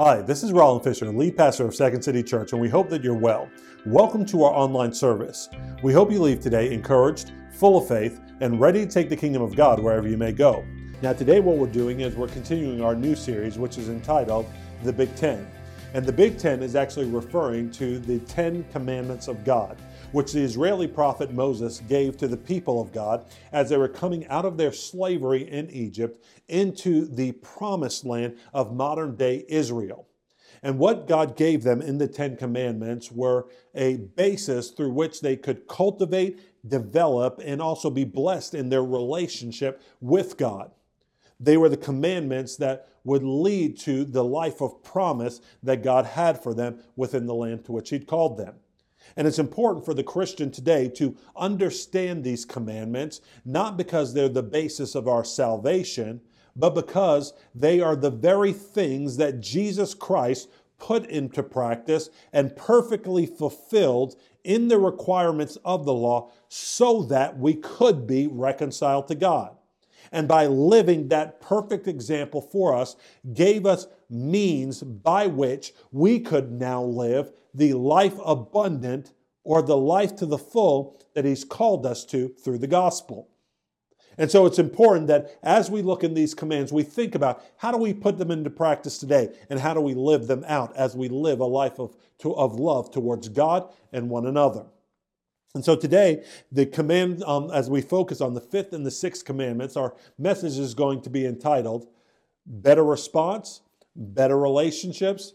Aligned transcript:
Hi, 0.00 0.22
this 0.22 0.42
is 0.42 0.50
Roland 0.50 0.82
Fisher, 0.82 1.06
lead 1.06 1.36
pastor 1.36 1.66
of 1.66 1.72
Second 1.72 2.02
City 2.02 2.20
Church, 2.20 2.50
and 2.50 2.60
we 2.60 2.68
hope 2.68 2.88
that 2.88 3.04
you're 3.04 3.14
well. 3.14 3.48
Welcome 3.86 4.26
to 4.26 4.42
our 4.42 4.52
online 4.52 4.92
service. 4.92 5.48
We 5.84 5.92
hope 5.92 6.10
you 6.10 6.20
leave 6.20 6.40
today 6.40 6.74
encouraged, 6.74 7.30
full 7.52 7.78
of 7.78 7.86
faith, 7.86 8.20
and 8.40 8.60
ready 8.60 8.84
to 8.84 8.90
take 8.90 9.08
the 9.08 9.16
kingdom 9.16 9.40
of 9.40 9.54
God 9.54 9.78
wherever 9.78 10.08
you 10.08 10.16
may 10.16 10.32
go. 10.32 10.66
Now, 11.00 11.12
today, 11.12 11.38
what 11.38 11.58
we're 11.58 11.68
doing 11.68 12.00
is 12.00 12.16
we're 12.16 12.26
continuing 12.26 12.82
our 12.82 12.96
new 12.96 13.14
series, 13.14 13.56
which 13.56 13.78
is 13.78 13.88
entitled 13.88 14.46
The 14.82 14.92
Big 14.92 15.14
Ten. 15.14 15.46
And 15.92 16.04
the 16.04 16.12
Big 16.12 16.38
Ten 16.38 16.60
is 16.60 16.74
actually 16.74 17.06
referring 17.06 17.70
to 17.72 18.00
the 18.00 18.18
Ten 18.18 18.64
Commandments 18.72 19.28
of 19.28 19.44
God, 19.44 19.80
which 20.14 20.32
the 20.32 20.40
Israeli 20.40 20.86
prophet 20.86 21.32
Moses 21.32 21.80
gave 21.80 22.16
to 22.16 22.28
the 22.28 22.36
people 22.36 22.80
of 22.80 22.92
God 22.92 23.26
as 23.50 23.68
they 23.68 23.76
were 23.76 23.88
coming 23.88 24.24
out 24.28 24.44
of 24.44 24.56
their 24.56 24.72
slavery 24.72 25.50
in 25.50 25.68
Egypt 25.70 26.24
into 26.46 27.04
the 27.04 27.32
promised 27.32 28.04
land 28.04 28.38
of 28.52 28.72
modern 28.72 29.16
day 29.16 29.44
Israel. 29.48 30.06
And 30.62 30.78
what 30.78 31.08
God 31.08 31.36
gave 31.36 31.64
them 31.64 31.82
in 31.82 31.98
the 31.98 32.06
Ten 32.06 32.36
Commandments 32.36 33.10
were 33.10 33.48
a 33.74 33.96
basis 33.96 34.70
through 34.70 34.92
which 34.92 35.20
they 35.20 35.36
could 35.36 35.66
cultivate, 35.66 36.40
develop, 36.68 37.40
and 37.44 37.60
also 37.60 37.90
be 37.90 38.04
blessed 38.04 38.54
in 38.54 38.68
their 38.68 38.84
relationship 38.84 39.82
with 40.00 40.36
God. 40.36 40.70
They 41.40 41.56
were 41.56 41.68
the 41.68 41.76
commandments 41.76 42.54
that 42.58 42.88
would 43.02 43.24
lead 43.24 43.80
to 43.80 44.04
the 44.04 44.24
life 44.24 44.62
of 44.62 44.80
promise 44.84 45.40
that 45.64 45.82
God 45.82 46.06
had 46.06 46.40
for 46.40 46.54
them 46.54 46.78
within 46.94 47.26
the 47.26 47.34
land 47.34 47.64
to 47.64 47.72
which 47.72 47.90
He'd 47.90 48.06
called 48.06 48.38
them. 48.38 48.54
And 49.16 49.26
it's 49.26 49.38
important 49.38 49.84
for 49.84 49.94
the 49.94 50.02
Christian 50.02 50.50
today 50.50 50.88
to 50.96 51.16
understand 51.36 52.24
these 52.24 52.44
commandments, 52.44 53.20
not 53.44 53.76
because 53.76 54.12
they're 54.12 54.28
the 54.28 54.42
basis 54.42 54.94
of 54.94 55.06
our 55.06 55.24
salvation, 55.24 56.20
but 56.56 56.74
because 56.74 57.32
they 57.54 57.80
are 57.80 57.96
the 57.96 58.10
very 58.10 58.52
things 58.52 59.16
that 59.16 59.40
Jesus 59.40 59.94
Christ 59.94 60.48
put 60.78 61.06
into 61.06 61.42
practice 61.42 62.10
and 62.32 62.56
perfectly 62.56 63.26
fulfilled 63.26 64.16
in 64.42 64.68
the 64.68 64.78
requirements 64.78 65.56
of 65.64 65.84
the 65.84 65.94
law 65.94 66.30
so 66.48 67.02
that 67.04 67.38
we 67.38 67.54
could 67.54 68.06
be 68.06 68.26
reconciled 68.26 69.08
to 69.08 69.14
God. 69.14 69.56
And 70.12 70.28
by 70.28 70.46
living 70.46 71.08
that 71.08 71.40
perfect 71.40 71.88
example 71.88 72.40
for 72.40 72.74
us, 72.74 72.96
gave 73.32 73.66
us 73.66 73.86
means 74.10 74.82
by 74.82 75.26
which 75.26 75.72
we 75.90 76.20
could 76.20 76.52
now 76.52 76.82
live 76.82 77.32
the 77.54 77.72
life 77.74 78.14
abundant 78.24 79.12
or 79.44 79.62
the 79.62 79.76
life 79.76 80.16
to 80.16 80.26
the 80.26 80.38
full 80.38 81.00
that 81.14 81.24
He's 81.24 81.44
called 81.44 81.86
us 81.86 82.04
to 82.06 82.28
through 82.28 82.58
the 82.58 82.66
gospel. 82.66 83.28
And 84.16 84.30
so 84.30 84.46
it's 84.46 84.58
important 84.58 85.08
that 85.08 85.38
as 85.42 85.70
we 85.70 85.82
look 85.82 86.04
in 86.04 86.14
these 86.14 86.34
commands, 86.34 86.72
we 86.72 86.82
think 86.82 87.14
about 87.14 87.42
how 87.56 87.72
do 87.72 87.78
we 87.78 87.92
put 87.92 88.18
them 88.18 88.30
into 88.30 88.50
practice 88.50 88.98
today 88.98 89.34
and 89.50 89.58
how 89.58 89.74
do 89.74 89.80
we 89.80 89.94
live 89.94 90.26
them 90.26 90.44
out 90.46 90.74
as 90.76 90.96
we 90.96 91.08
live 91.08 91.40
a 91.40 91.44
life 91.44 91.80
of, 91.80 91.96
to, 92.18 92.34
of 92.36 92.58
love 92.58 92.90
towards 92.90 93.28
God 93.28 93.72
and 93.92 94.08
one 94.08 94.26
another. 94.26 94.66
And 95.54 95.64
so 95.64 95.76
today, 95.76 96.24
the 96.50 96.66
command, 96.66 97.22
um, 97.24 97.50
as 97.52 97.70
we 97.70 97.80
focus 97.80 98.20
on 98.20 98.34
the 98.34 98.40
fifth 98.40 98.72
and 98.72 98.84
the 98.84 98.90
sixth 98.90 99.24
commandments, 99.24 99.76
our 99.76 99.94
message 100.18 100.58
is 100.58 100.74
going 100.74 101.00
to 101.02 101.10
be 101.10 101.26
entitled 101.26 101.86
Better 102.46 102.84
Response, 102.84 103.62
Better 103.94 104.38
Relationships, 104.38 105.34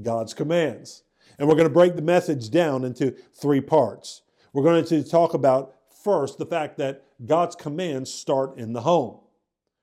God's 0.00 0.32
Commands. 0.32 1.02
And 1.38 1.48
we're 1.48 1.54
going 1.54 1.68
to 1.68 1.74
break 1.74 1.94
the 1.94 2.02
message 2.02 2.50
down 2.50 2.84
into 2.84 3.14
three 3.34 3.60
parts. 3.60 4.22
We're 4.52 4.64
going 4.64 4.84
to 4.84 5.04
talk 5.04 5.34
about 5.34 5.74
first 6.02 6.38
the 6.38 6.46
fact 6.46 6.78
that 6.78 7.04
God's 7.24 7.54
commands 7.54 8.12
start 8.12 8.58
in 8.58 8.72
the 8.72 8.80
home. 8.80 9.20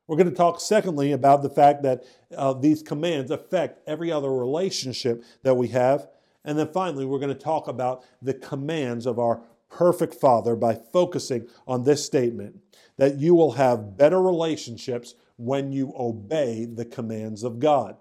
We're 0.07 0.17
going 0.17 0.29
to 0.29 0.35
talk, 0.35 0.59
secondly, 0.59 1.11
about 1.11 1.41
the 1.41 1.49
fact 1.49 1.81
that 1.83 2.03
uh, 2.35 2.53
these 2.53 2.83
commands 2.83 3.31
affect 3.31 3.87
every 3.87 4.11
other 4.11 4.31
relationship 4.31 5.23
that 5.43 5.55
we 5.55 5.69
have. 5.69 6.07
And 6.43 6.59
then 6.59 6.71
finally, 6.71 7.05
we're 7.05 7.19
going 7.19 7.33
to 7.33 7.35
talk 7.35 7.67
about 7.67 8.03
the 8.21 8.33
commands 8.33 9.05
of 9.05 9.17
our 9.17 9.41
perfect 9.69 10.13
father 10.13 10.55
by 10.55 10.75
focusing 10.75 11.47
on 11.67 11.83
this 11.83 12.05
statement 12.05 12.59
that 12.97 13.17
you 13.17 13.33
will 13.33 13.53
have 13.53 13.97
better 13.97 14.21
relationships 14.21 15.15
when 15.37 15.71
you 15.71 15.91
obey 15.97 16.65
the 16.65 16.85
commands 16.85 17.43
of 17.43 17.59
God. 17.59 17.97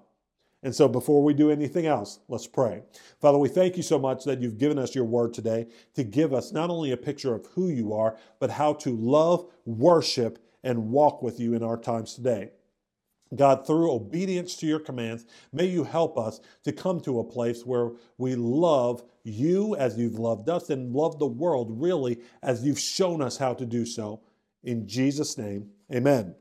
And 0.65 0.75
so, 0.75 0.89
before 0.89 1.23
we 1.23 1.35
do 1.35 1.51
anything 1.51 1.85
else, 1.85 2.21
let's 2.27 2.47
pray. 2.47 2.83
Father, 3.21 3.37
we 3.37 3.51
thank 3.51 3.77
you 3.77 3.83
so 3.83 3.99
much 3.99 4.25
that 4.25 4.41
you've 4.41 4.57
given 4.57 4.79
us 4.79 4.95
your 4.95 5.05
word 5.05 5.35
today 5.35 5.67
to 5.95 6.03
give 6.03 6.33
us 6.33 6.53
not 6.53 6.71
only 6.71 6.91
a 6.91 6.97
picture 6.97 7.35
of 7.35 7.45
who 7.55 7.69
you 7.69 7.93
are, 7.93 8.17
but 8.41 8.51
how 8.51 8.73
to 8.73 8.97
love, 8.97 9.45
worship, 9.67 10.39
and 10.63 10.91
walk 10.91 11.23
with 11.23 11.39
you 11.39 11.53
in 11.53 11.63
our 11.63 11.77
times 11.77 12.15
today. 12.15 12.51
God, 13.37 13.67
through 13.67 13.93
obedience 13.93 14.57
to 14.57 14.67
your 14.67 14.79
commands, 14.79 15.27
may 15.53 15.67
you 15.67 15.85
help 15.85 16.17
us 16.17 16.41
to 16.63 16.73
come 16.73 16.99
to 17.01 17.19
a 17.19 17.25
place 17.25 17.67
where 17.67 17.91
we 18.17 18.35
love 18.35 19.05
you 19.23 19.77
as 19.77 19.99
you've 19.99 20.19
loved 20.19 20.49
us 20.49 20.71
and 20.71 20.95
love 20.95 21.19
the 21.19 21.27
world 21.27 21.69
really 21.71 22.21
as 22.43 22.65
you've 22.65 22.81
shown 22.81 23.21
us 23.21 23.37
how 23.37 23.53
to 23.53 23.67
do 23.67 23.85
so. 23.85 24.23
In 24.63 24.89
Jesus' 24.89 25.37
name, 25.37 25.69
amen. 25.93 26.35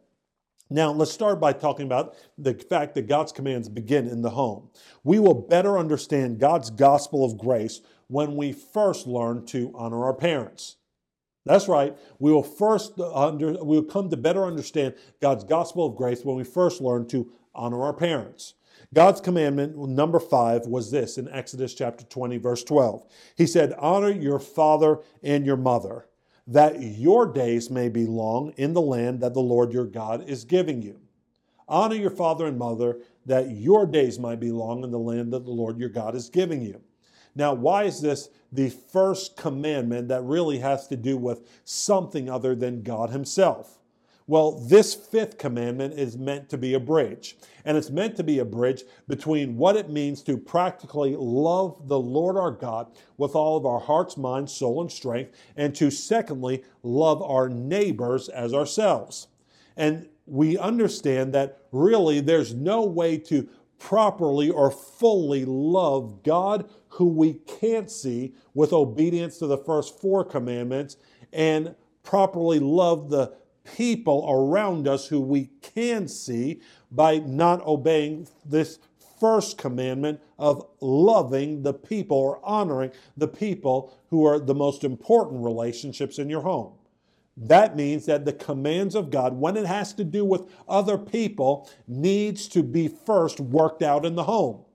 Now, 0.73 0.91
let's 0.91 1.11
start 1.11 1.39
by 1.39 1.53
talking 1.53 1.85
about 1.85 2.15
the 2.35 2.55
fact 2.55 2.95
that 2.95 3.07
God's 3.07 3.31
commands 3.31 3.69
begin 3.69 4.07
in 4.07 4.23
the 4.23 4.31
home. 4.31 4.71
We 5.03 5.19
will 5.19 5.35
better 5.35 5.77
understand 5.77 6.39
God's 6.39 6.71
gospel 6.71 7.23
of 7.23 7.37
grace 7.37 7.81
when 8.07 8.35
we 8.35 8.53
first 8.53 9.05
learn 9.05 9.45
to 9.47 9.71
honor 9.75 10.03
our 10.03 10.15
parents. 10.15 10.77
That's 11.45 11.67
right. 11.67 11.95
We 12.17 12.31
will 12.31 12.41
first 12.41 12.99
under, 12.99 13.51
we 13.63 13.75
will 13.77 13.83
come 13.83 14.09
to 14.09 14.17
better 14.17 14.45
understand 14.45 14.95
God's 15.21 15.43
gospel 15.43 15.85
of 15.85 15.95
grace 15.95 16.25
when 16.25 16.37
we 16.37 16.43
first 16.43 16.81
learn 16.81 17.07
to 17.09 17.31
honor 17.53 17.83
our 17.83 17.93
parents. 17.93 18.55
God's 18.95 19.21
commandment, 19.21 19.77
number 19.77 20.19
five, 20.19 20.65
was 20.65 20.89
this 20.89 21.19
in 21.19 21.29
Exodus 21.29 21.75
chapter 21.75 22.03
20, 22.03 22.37
verse 22.37 22.63
12. 22.63 23.05
He 23.35 23.45
said, 23.45 23.75
Honor 23.77 24.09
your 24.09 24.39
father 24.39 25.01
and 25.21 25.45
your 25.45 25.57
mother, 25.57 26.07
that 26.47 26.81
your 26.81 27.25
days 27.25 27.69
may 27.69 27.89
be 27.89 28.05
long 28.05 28.53
in 28.57 28.73
the 28.73 28.81
land 28.81 29.21
that 29.21 29.33
the 29.33 29.39
Lord 29.39 29.71
your 29.71 29.85
God 29.85 30.27
is 30.29 30.43
giving 30.43 30.81
you. 30.81 30.99
Honor 31.67 31.95
your 31.95 32.11
father 32.11 32.45
and 32.47 32.57
mother, 32.57 32.99
that 33.25 33.51
your 33.51 33.85
days 33.85 34.19
might 34.19 34.39
be 34.39 34.51
long 34.51 34.83
in 34.83 34.91
the 34.91 34.99
land 34.99 35.31
that 35.31 35.45
the 35.45 35.51
Lord 35.51 35.79
your 35.79 35.89
God 35.89 36.15
is 36.15 36.29
giving 36.29 36.61
you. 36.61 36.81
Now, 37.35 37.53
why 37.53 37.85
is 37.85 38.01
this 38.01 38.29
the 38.51 38.69
first 38.69 39.37
commandment 39.37 40.09
that 40.09 40.23
really 40.23 40.59
has 40.59 40.87
to 40.87 40.97
do 40.97 41.17
with 41.17 41.47
something 41.63 42.29
other 42.29 42.55
than 42.55 42.83
God 42.83 43.09
Himself? 43.09 43.79
Well, 44.33 44.53
this 44.53 44.95
fifth 44.95 45.37
commandment 45.37 45.93
is 45.93 46.17
meant 46.17 46.49
to 46.49 46.57
be 46.57 46.73
a 46.73 46.79
bridge. 46.79 47.37
And 47.65 47.77
it's 47.77 47.91
meant 47.91 48.15
to 48.15 48.23
be 48.23 48.39
a 48.39 48.45
bridge 48.45 48.83
between 49.07 49.57
what 49.57 49.75
it 49.75 49.91
means 49.91 50.23
to 50.23 50.39
practically 50.39 51.15
love 51.15 51.87
the 51.87 51.99
Lord 51.99 52.35
our 52.35 52.49
God 52.49 52.87
with 53.15 53.35
all 53.35 53.57
of 53.57 53.67
our 53.67 53.79
hearts, 53.79 54.17
mind, 54.17 54.49
soul, 54.49 54.81
and 54.81 54.91
strength, 54.91 55.37
and 55.55 55.75
to 55.75 55.91
secondly, 55.91 56.63
love 56.81 57.21
our 57.21 57.47
neighbors 57.47 58.27
as 58.27 58.55
ourselves. 58.55 59.27
And 59.77 60.09
we 60.25 60.57
understand 60.57 61.31
that 61.35 61.67
really 61.71 62.19
there's 62.19 62.55
no 62.55 62.81
way 62.81 63.19
to 63.19 63.47
properly 63.77 64.49
or 64.49 64.71
fully 64.71 65.45
love 65.45 66.23
God, 66.23 66.67
who 66.87 67.05
we 67.05 67.33
can't 67.35 67.91
see, 67.91 68.33
with 68.55 68.73
obedience 68.73 69.37
to 69.37 69.45
the 69.45 69.59
first 69.59 70.01
four 70.01 70.25
commandments, 70.25 70.97
and 71.31 71.75
properly 72.01 72.57
love 72.57 73.11
the 73.11 73.35
people 73.63 74.25
around 74.29 74.87
us 74.87 75.07
who 75.07 75.19
we 75.19 75.49
can 75.61 76.07
see 76.07 76.61
by 76.91 77.17
not 77.19 77.65
obeying 77.65 78.27
this 78.45 78.79
first 79.19 79.57
commandment 79.57 80.19
of 80.37 80.67
loving 80.81 81.63
the 81.63 81.73
people 81.73 82.17
or 82.17 82.41
honoring 82.43 82.91
the 83.15 83.27
people 83.27 83.97
who 84.09 84.25
are 84.25 84.39
the 84.39 84.55
most 84.55 84.83
important 84.83 85.43
relationships 85.43 86.19
in 86.19 86.29
your 86.29 86.41
home. 86.41 86.73
That 87.35 87.75
means 87.75 88.05
that 88.05 88.25
the 88.25 88.33
commands 88.33 88.95
of 88.95 89.09
God, 89.09 89.33
when 89.39 89.57
it 89.57 89.65
has 89.65 89.93
to 89.93 90.03
do 90.03 90.23
with 90.23 90.47
other 90.67 90.97
people, 90.97 91.69
needs 91.87 92.47
to 92.49 92.61
be 92.61 92.87
first 92.87 93.39
worked 93.39 93.81
out 93.81 94.05
in 94.05 94.15
the 94.15 94.25
home. 94.25 94.65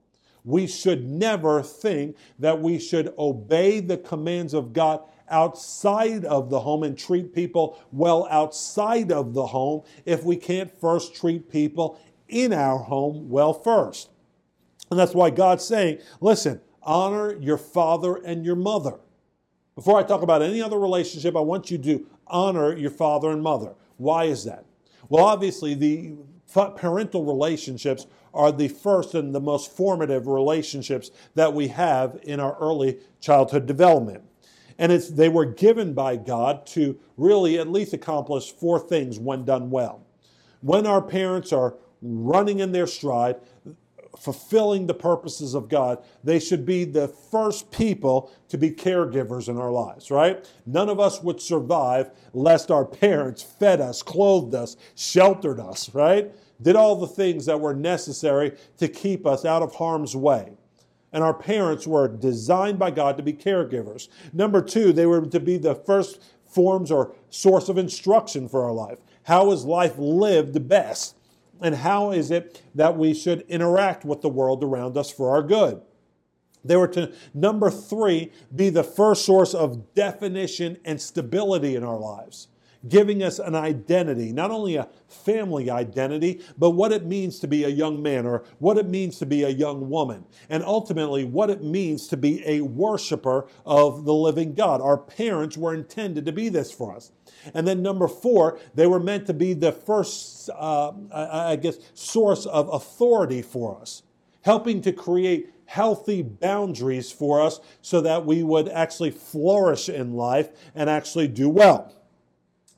We 0.43 0.67
should 0.67 1.05
never 1.07 1.61
think 1.61 2.17
that 2.39 2.61
we 2.61 2.79
should 2.79 3.13
obey 3.17 3.79
the 3.79 3.97
commands 3.97 4.53
of 4.53 4.73
God 4.73 5.01
outside 5.29 6.25
of 6.25 6.49
the 6.49 6.59
home 6.59 6.83
and 6.83 6.97
treat 6.97 7.33
people 7.33 7.81
well 7.91 8.27
outside 8.29 9.11
of 9.11 9.33
the 9.33 9.47
home 9.47 9.83
if 10.05 10.23
we 10.23 10.35
can't 10.35 10.71
first 10.79 11.15
treat 11.15 11.51
people 11.51 11.99
in 12.27 12.53
our 12.53 12.77
home 12.77 13.29
well 13.29 13.53
first. 13.53 14.09
And 14.89 14.99
that's 14.99 15.13
why 15.13 15.29
God's 15.29 15.65
saying, 15.65 15.99
listen, 16.21 16.61
honor 16.81 17.35
your 17.39 17.57
father 17.57 18.15
and 18.15 18.45
your 18.45 18.55
mother. 18.55 18.99
Before 19.75 19.99
I 19.99 20.03
talk 20.03 20.21
about 20.21 20.41
any 20.41 20.61
other 20.61 20.79
relationship, 20.79 21.35
I 21.35 21.41
want 21.41 21.71
you 21.71 21.77
to 21.77 22.05
honor 22.27 22.75
your 22.75 22.91
father 22.91 23.29
and 23.31 23.41
mother. 23.41 23.75
Why 23.97 24.25
is 24.25 24.43
that? 24.45 24.65
Well, 25.07 25.25
obviously, 25.25 25.73
the 25.73 26.15
parental 26.53 27.25
relationships 27.25 28.07
are 28.33 28.51
the 28.51 28.67
first 28.67 29.13
and 29.15 29.33
the 29.33 29.39
most 29.39 29.75
formative 29.75 30.27
relationships 30.27 31.11
that 31.35 31.53
we 31.53 31.67
have 31.67 32.19
in 32.23 32.39
our 32.39 32.57
early 32.59 32.99
childhood 33.19 33.65
development. 33.65 34.23
And 34.79 34.91
it's, 34.91 35.09
they 35.09 35.29
were 35.29 35.45
given 35.45 35.93
by 35.93 36.15
God 36.15 36.65
to 36.67 36.97
really 37.17 37.59
at 37.59 37.69
least 37.69 37.93
accomplish 37.93 38.51
four 38.51 38.79
things 38.79 39.19
when 39.19 39.45
done 39.45 39.69
well. 39.69 40.05
When 40.61 40.87
our 40.87 41.01
parents 41.01 41.53
are 41.53 41.75
running 42.01 42.59
in 42.59 42.71
their 42.71 42.87
stride, 42.87 43.35
fulfilling 44.17 44.87
the 44.87 44.93
purposes 44.93 45.53
of 45.53 45.69
God, 45.69 46.03
they 46.23 46.39
should 46.39 46.65
be 46.65 46.85
the 46.85 47.09
first 47.09 47.71
people 47.71 48.31
to 48.47 48.57
be 48.57 48.71
caregivers 48.71 49.49
in 49.49 49.57
our 49.57 49.71
lives, 49.71 50.09
right? 50.09 50.49
None 50.65 50.89
of 50.89 50.99
us 50.99 51.21
would 51.21 51.41
survive 51.41 52.11
lest 52.33 52.71
our 52.71 52.85
parents 52.85 53.43
fed 53.43 53.81
us, 53.81 54.01
clothed 54.01 54.55
us, 54.55 54.77
sheltered 54.95 55.59
us, 55.59 55.93
right? 55.93 56.31
Did 56.61 56.77
all 56.77 56.95
the 56.95 57.07
things 57.07 57.45
that 57.45 57.59
were 57.59 57.73
necessary 57.73 58.57
to 58.77 58.87
keep 58.87 59.27
us 59.27 59.45
out 59.45 59.61
of 59.61 59.75
harm's 59.75 60.15
way. 60.15 60.53
And 61.11 61.23
our 61.23 61.33
parents 61.33 61.87
were 61.87 62.07
designed 62.07 62.77
by 62.77 62.91
God 62.91 63.17
to 63.17 63.23
be 63.23 63.33
caregivers. 63.33 64.09
Number 64.31 64.61
two, 64.61 64.93
they 64.93 65.05
were 65.05 65.25
to 65.25 65.39
be 65.39 65.57
the 65.57 65.75
first 65.75 66.21
forms 66.45 66.91
or 66.91 67.15
source 67.29 67.69
of 67.69 67.77
instruction 67.77 68.47
for 68.47 68.63
our 68.63 68.73
life. 68.73 68.99
How 69.23 69.51
is 69.51 69.65
life 69.65 69.95
lived 69.97 70.67
best? 70.67 71.15
And 71.61 71.75
how 71.75 72.11
is 72.11 72.31
it 72.31 72.61
that 72.75 72.97
we 72.97 73.13
should 73.13 73.41
interact 73.41 74.05
with 74.05 74.21
the 74.21 74.29
world 74.29 74.63
around 74.63 74.97
us 74.97 75.11
for 75.11 75.31
our 75.31 75.43
good? 75.43 75.81
They 76.63 76.75
were 76.75 76.87
to, 76.89 77.13
number 77.33 77.69
three, 77.69 78.31
be 78.55 78.69
the 78.69 78.83
first 78.83 79.25
source 79.25 79.53
of 79.53 79.93
definition 79.93 80.77
and 80.85 81.01
stability 81.01 81.75
in 81.75 81.83
our 81.83 81.97
lives 81.97 82.47
giving 82.87 83.21
us 83.21 83.39
an 83.39 83.55
identity, 83.55 84.31
not 84.31 84.51
only 84.51 84.75
a 84.77 84.87
family 85.07 85.69
identity, 85.69 86.41
but 86.57 86.71
what 86.71 86.91
it 86.91 87.05
means 87.05 87.39
to 87.39 87.47
be 87.47 87.63
a 87.65 87.69
young 87.69 88.01
man 88.01 88.25
or 88.25 88.43
what 88.59 88.77
it 88.77 88.87
means 88.87 89.19
to 89.19 89.25
be 89.25 89.43
a 89.43 89.49
young 89.49 89.89
woman, 89.89 90.25
and 90.49 90.63
ultimately 90.63 91.25
what 91.25 91.49
it 91.49 91.63
means 91.63 92.07
to 92.07 92.15
be 92.15 92.41
a 92.45 92.61
worshiper 92.61 93.47
of 93.65 94.05
the 94.05 94.13
living 94.13 94.53
God. 94.53 94.81
Our 94.81 94.97
parents 94.97 95.57
were 95.57 95.73
intended 95.73 96.25
to 96.25 96.31
be 96.31 96.47
this 96.49 96.71
for 96.71 96.95
us. 96.95 97.11
And 97.53 97.67
then 97.67 97.81
number 97.81 98.07
four, 98.07 98.59
they 98.75 98.87
were 98.87 98.99
meant 98.99 99.27
to 99.27 99.33
be 99.33 99.53
the 99.53 99.71
first, 99.71 100.49
uh, 100.49 100.93
I 101.11 101.57
guess, 101.57 101.77
source 101.93 102.45
of 102.45 102.69
authority 102.73 103.41
for 103.41 103.79
us, 103.79 104.03
helping 104.41 104.81
to 104.83 104.93
create 104.93 105.51
healthy 105.65 106.23
boundaries 106.23 107.11
for 107.11 107.41
us 107.41 107.59
so 107.81 108.01
that 108.01 108.25
we 108.25 108.41
would 108.41 108.67
actually 108.69 109.11
flourish 109.11 109.87
in 109.87 110.13
life 110.13 110.49
and 110.73 110.89
actually 110.89 111.27
do 111.27 111.47
well. 111.47 111.93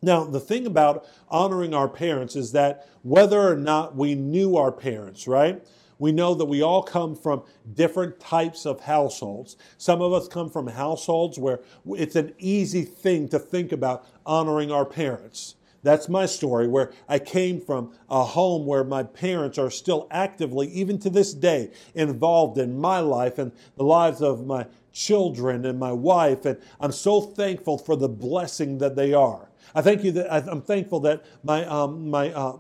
Now, 0.01 0.24
the 0.24 0.39
thing 0.39 0.65
about 0.65 1.06
honoring 1.30 1.75
our 1.75 1.88
parents 1.88 2.36
is 2.36 2.53
that 2.53 2.88
whether 3.03 3.39
or 3.39 3.56
not 3.56 3.95
we 3.95 4.15
knew 4.15 4.57
our 4.57 4.71
parents, 4.71 5.27
right? 5.27 5.63
We 6.00 6.12
know 6.12 6.33
that 6.33 6.45
we 6.45 6.63
all 6.63 6.81
come 6.81 7.15
from 7.15 7.44
different 7.75 8.19
types 8.19 8.65
of 8.65 8.80
households. 8.80 9.57
Some 9.77 10.01
of 10.01 10.12
us 10.12 10.27
come 10.27 10.50
from 10.50 10.65
households 10.65 11.38
where 11.38 11.59
it's 11.86 12.15
an 12.15 12.33
easy 12.39 12.81
thing 12.81 13.30
to 13.30 13.38
think 13.38 13.71
about 13.71 14.07
honoring 14.25 14.71
our 14.71 14.86
parents. 14.86 15.53
That's 15.83 16.09
my 16.09 16.25
story, 16.25 16.68
where 16.68 16.92
I 17.07 17.19
came 17.19 17.62
from 17.62 17.94
a 18.09 18.24
home 18.24 18.65
where 18.65 18.83
my 18.83 19.03
parents 19.03 19.59
are 19.59 19.69
still 19.69 20.07
actively, 20.09 20.68
even 20.69 20.98
to 21.00 21.12
this 21.12 21.36
day, 21.36 21.69
involved 21.94 22.57
in 22.57 22.80
my 22.80 23.00
life 23.00 23.38
and 23.38 23.51
the 23.77 23.83
lives 23.83 24.24
of 24.24 24.48
my 24.48 24.65
children 24.92 25.63
and 25.65 25.80
my 25.80 25.92
wife. 25.92 26.45
And 26.45 26.57
I'm 26.80 26.92
so 26.92 27.21
thankful 27.21 27.77
for 27.77 27.95
the 27.95 28.09
blessing 28.09 28.80
that 28.80 28.95
they 28.95 29.13
are. 29.13 29.50
I 29.76 29.82
thank 29.82 30.04
you 30.04 30.12
that 30.14 30.32
I'm 30.32 30.62
thankful 30.62 31.00
that 31.02 31.24
my 31.44 31.66
um, 31.66 32.10
my 32.10 32.32
uh, 32.32 32.58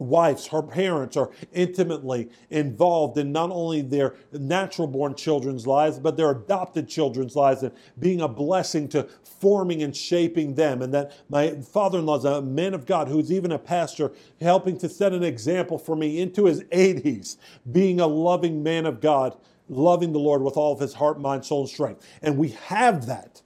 her 0.00 0.62
parents 0.62 1.16
are 1.16 1.30
intimately 1.52 2.28
involved 2.50 3.18
in 3.18 3.32
not 3.32 3.50
only 3.50 3.82
their 3.82 4.14
natural 4.32 4.86
born 4.86 5.14
children's 5.14 5.66
lives, 5.66 5.98
but 5.98 6.16
their 6.16 6.30
adopted 6.30 6.88
children's 6.88 7.34
lives 7.34 7.62
and 7.62 7.72
being 7.98 8.20
a 8.20 8.28
blessing 8.28 8.88
to 8.88 9.08
forming 9.24 9.82
and 9.82 9.96
shaping 9.96 10.54
them. 10.54 10.82
And 10.82 10.94
that 10.94 11.12
my 11.28 11.60
father 11.60 11.98
in 11.98 12.06
law 12.06 12.18
is 12.18 12.24
a 12.24 12.40
man 12.40 12.74
of 12.74 12.86
God 12.86 13.08
who's 13.08 13.32
even 13.32 13.50
a 13.50 13.58
pastor, 13.58 14.12
helping 14.40 14.78
to 14.78 14.88
set 14.88 15.12
an 15.12 15.24
example 15.24 15.78
for 15.78 15.96
me 15.96 16.20
into 16.20 16.44
his 16.44 16.62
80s, 16.64 17.36
being 17.70 18.00
a 18.00 18.06
loving 18.06 18.62
man 18.62 18.86
of 18.86 19.00
God, 19.00 19.36
loving 19.68 20.12
the 20.12 20.20
Lord 20.20 20.42
with 20.42 20.56
all 20.56 20.72
of 20.72 20.80
his 20.80 20.94
heart, 20.94 21.20
mind, 21.20 21.44
soul, 21.44 21.62
and 21.62 21.70
strength. 21.70 22.06
And 22.22 22.38
we 22.38 22.50
have 22.50 23.06
that. 23.06 23.42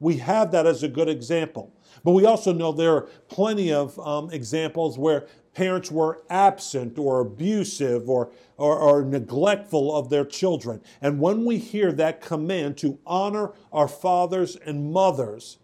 We 0.00 0.18
have 0.18 0.50
that 0.52 0.66
as 0.66 0.82
a 0.82 0.88
good 0.88 1.08
example. 1.08 1.73
But 2.04 2.12
we 2.12 2.26
also 2.26 2.52
know 2.52 2.70
there 2.70 2.94
are 2.94 3.08
plenty 3.28 3.72
of 3.72 3.98
um, 3.98 4.30
examples 4.30 4.98
where 4.98 5.26
parents 5.54 5.90
were 5.90 6.22
absent 6.28 6.98
or 6.98 7.20
abusive 7.20 8.10
or, 8.10 8.30
or, 8.58 8.78
or, 8.78 9.04
neglectful 9.04 9.94
of 9.96 10.10
their 10.10 10.24
children. 10.24 10.82
And 11.00 11.20
when 11.20 11.44
we 11.44 11.58
hear 11.58 11.92
that 11.92 12.20
command 12.20 12.76
to 12.78 12.98
honor 13.06 13.52
our 13.72 13.88
fathers 13.88 14.56
and 14.56 14.92
mothers, 14.92 15.58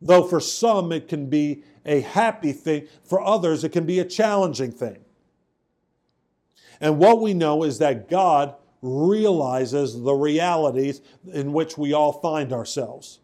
though 0.00 0.22
for 0.22 0.38
some 0.38 0.92
it 0.92 1.08
can 1.08 1.28
be 1.30 1.64
a 1.84 2.00
happy 2.00 2.52
thing, 2.52 2.86
for 3.02 3.20
others 3.20 3.64
it 3.64 3.70
can 3.70 3.86
be 3.86 3.98
a 3.98 4.04
challenging 4.04 4.70
thing. 4.70 4.98
And 6.80 6.98
what 6.98 7.20
we 7.20 7.34
know 7.34 7.64
is 7.64 7.78
that 7.78 8.10
God 8.10 8.54
realizes 8.82 10.00
the 10.02 10.12
realities 10.12 11.00
in 11.32 11.52
which 11.54 11.78
we 11.78 11.94
all 11.94 12.12
find 12.12 12.52
ourselves. 12.52 13.20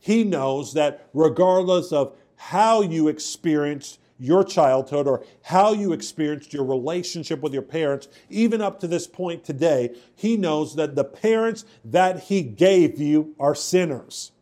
He 0.00 0.24
knows 0.24 0.72
that 0.72 1.08
regardless 1.12 1.92
of 1.92 2.16
how 2.36 2.80
you 2.80 3.06
experienced 3.06 4.00
your 4.18 4.42
childhood 4.42 5.06
or 5.06 5.24
how 5.42 5.72
you 5.72 5.92
experienced 5.92 6.52
your 6.52 6.64
relationship 6.64 7.40
with 7.40 7.52
your 7.52 7.62
parents, 7.62 8.08
even 8.28 8.60
up 8.60 8.80
to 8.80 8.86
this 8.86 9.06
point 9.06 9.44
today, 9.44 9.94
He 10.16 10.36
knows 10.36 10.74
that 10.76 10.96
the 10.96 11.04
parents 11.04 11.64
that 11.84 12.24
He 12.24 12.42
gave 12.42 12.98
you 12.98 13.34
are 13.38 13.54
sinners. 13.54 14.32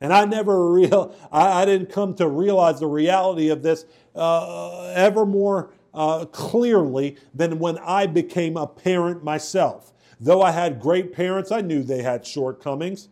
And 0.00 0.12
I 0.12 0.24
never 0.24 0.72
real, 0.72 1.14
I, 1.32 1.62
I 1.62 1.64
didn't 1.64 1.90
come 1.90 2.14
to 2.14 2.28
realize 2.28 2.80
the 2.80 2.86
reality 2.86 3.48
of 3.48 3.62
this 3.62 3.84
uh, 4.14 4.92
ever 4.94 5.26
more 5.26 5.72
uh, 5.92 6.26
clearly 6.26 7.16
than 7.34 7.58
when 7.58 7.78
I 7.78 8.06
became 8.06 8.56
a 8.56 8.66
parent 8.66 9.24
myself. 9.24 9.92
Though 10.20 10.42
I 10.42 10.52
had 10.52 10.80
great 10.80 11.12
parents, 11.12 11.50
I 11.50 11.60
knew 11.60 11.82
they 11.82 12.02
had 12.02 12.26
shortcomings. 12.26 13.08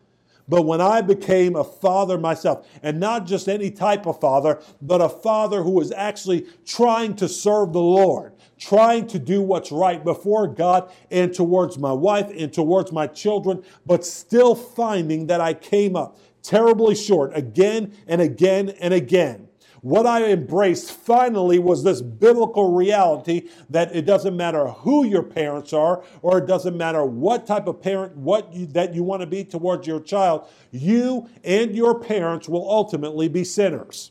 But 0.48 0.62
when 0.62 0.80
I 0.80 1.02
became 1.02 1.56
a 1.56 1.64
father 1.64 2.16
myself, 2.16 2.66
and 2.82 2.98
not 2.98 3.26
just 3.26 3.48
any 3.48 3.70
type 3.70 4.06
of 4.06 4.20
father, 4.20 4.60
but 4.80 5.02
a 5.02 5.08
father 5.08 5.62
who 5.62 5.72
was 5.72 5.92
actually 5.92 6.46
trying 6.64 7.16
to 7.16 7.28
serve 7.28 7.72
the 7.72 7.82
Lord, 7.82 8.32
trying 8.58 9.06
to 9.08 9.18
do 9.18 9.42
what's 9.42 9.70
right 9.70 10.02
before 10.02 10.48
God 10.48 10.90
and 11.10 11.34
towards 11.34 11.78
my 11.78 11.92
wife 11.92 12.30
and 12.34 12.52
towards 12.52 12.92
my 12.92 13.06
children, 13.06 13.62
but 13.84 14.06
still 14.06 14.54
finding 14.54 15.26
that 15.26 15.40
I 15.40 15.52
came 15.52 15.96
up 15.96 16.18
terribly 16.42 16.94
short 16.94 17.36
again 17.36 17.92
and 18.06 18.20
again 18.22 18.70
and 18.80 18.94
again. 18.94 19.47
What 19.80 20.06
I 20.06 20.24
embraced 20.24 20.90
finally 20.90 21.58
was 21.58 21.84
this 21.84 22.02
biblical 22.02 22.72
reality 22.72 23.48
that 23.70 23.94
it 23.94 24.02
doesn't 24.06 24.36
matter 24.36 24.66
who 24.68 25.04
your 25.04 25.22
parents 25.22 25.72
are, 25.72 26.02
or 26.22 26.38
it 26.38 26.46
doesn't 26.46 26.76
matter 26.76 27.04
what 27.04 27.46
type 27.46 27.66
of 27.66 27.80
parent 27.80 28.16
what 28.16 28.52
you, 28.52 28.66
that 28.66 28.94
you 28.94 29.04
want 29.04 29.20
to 29.20 29.26
be 29.26 29.44
towards 29.44 29.86
your 29.86 30.00
child, 30.00 30.48
you 30.72 31.28
and 31.44 31.76
your 31.76 32.00
parents 32.00 32.48
will 32.48 32.68
ultimately 32.68 33.28
be 33.28 33.44
sinners. 33.44 34.10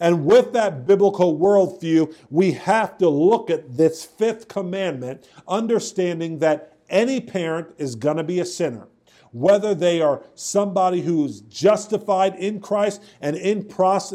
And 0.00 0.24
with 0.24 0.52
that 0.54 0.86
biblical 0.86 1.38
worldview, 1.38 2.14
we 2.30 2.52
have 2.52 2.98
to 2.98 3.08
look 3.08 3.50
at 3.50 3.76
this 3.76 4.04
fifth 4.04 4.48
commandment, 4.48 5.28
understanding 5.46 6.38
that 6.38 6.76
any 6.88 7.20
parent 7.20 7.68
is 7.78 7.94
going 7.94 8.16
to 8.16 8.24
be 8.24 8.40
a 8.40 8.44
sinner 8.44 8.88
whether 9.34 9.74
they 9.74 10.00
are 10.00 10.22
somebody 10.36 11.00
who's 11.00 11.40
justified 11.40 12.36
in 12.36 12.60
Christ 12.60 13.02
and 13.20 13.34
in, 13.36 13.66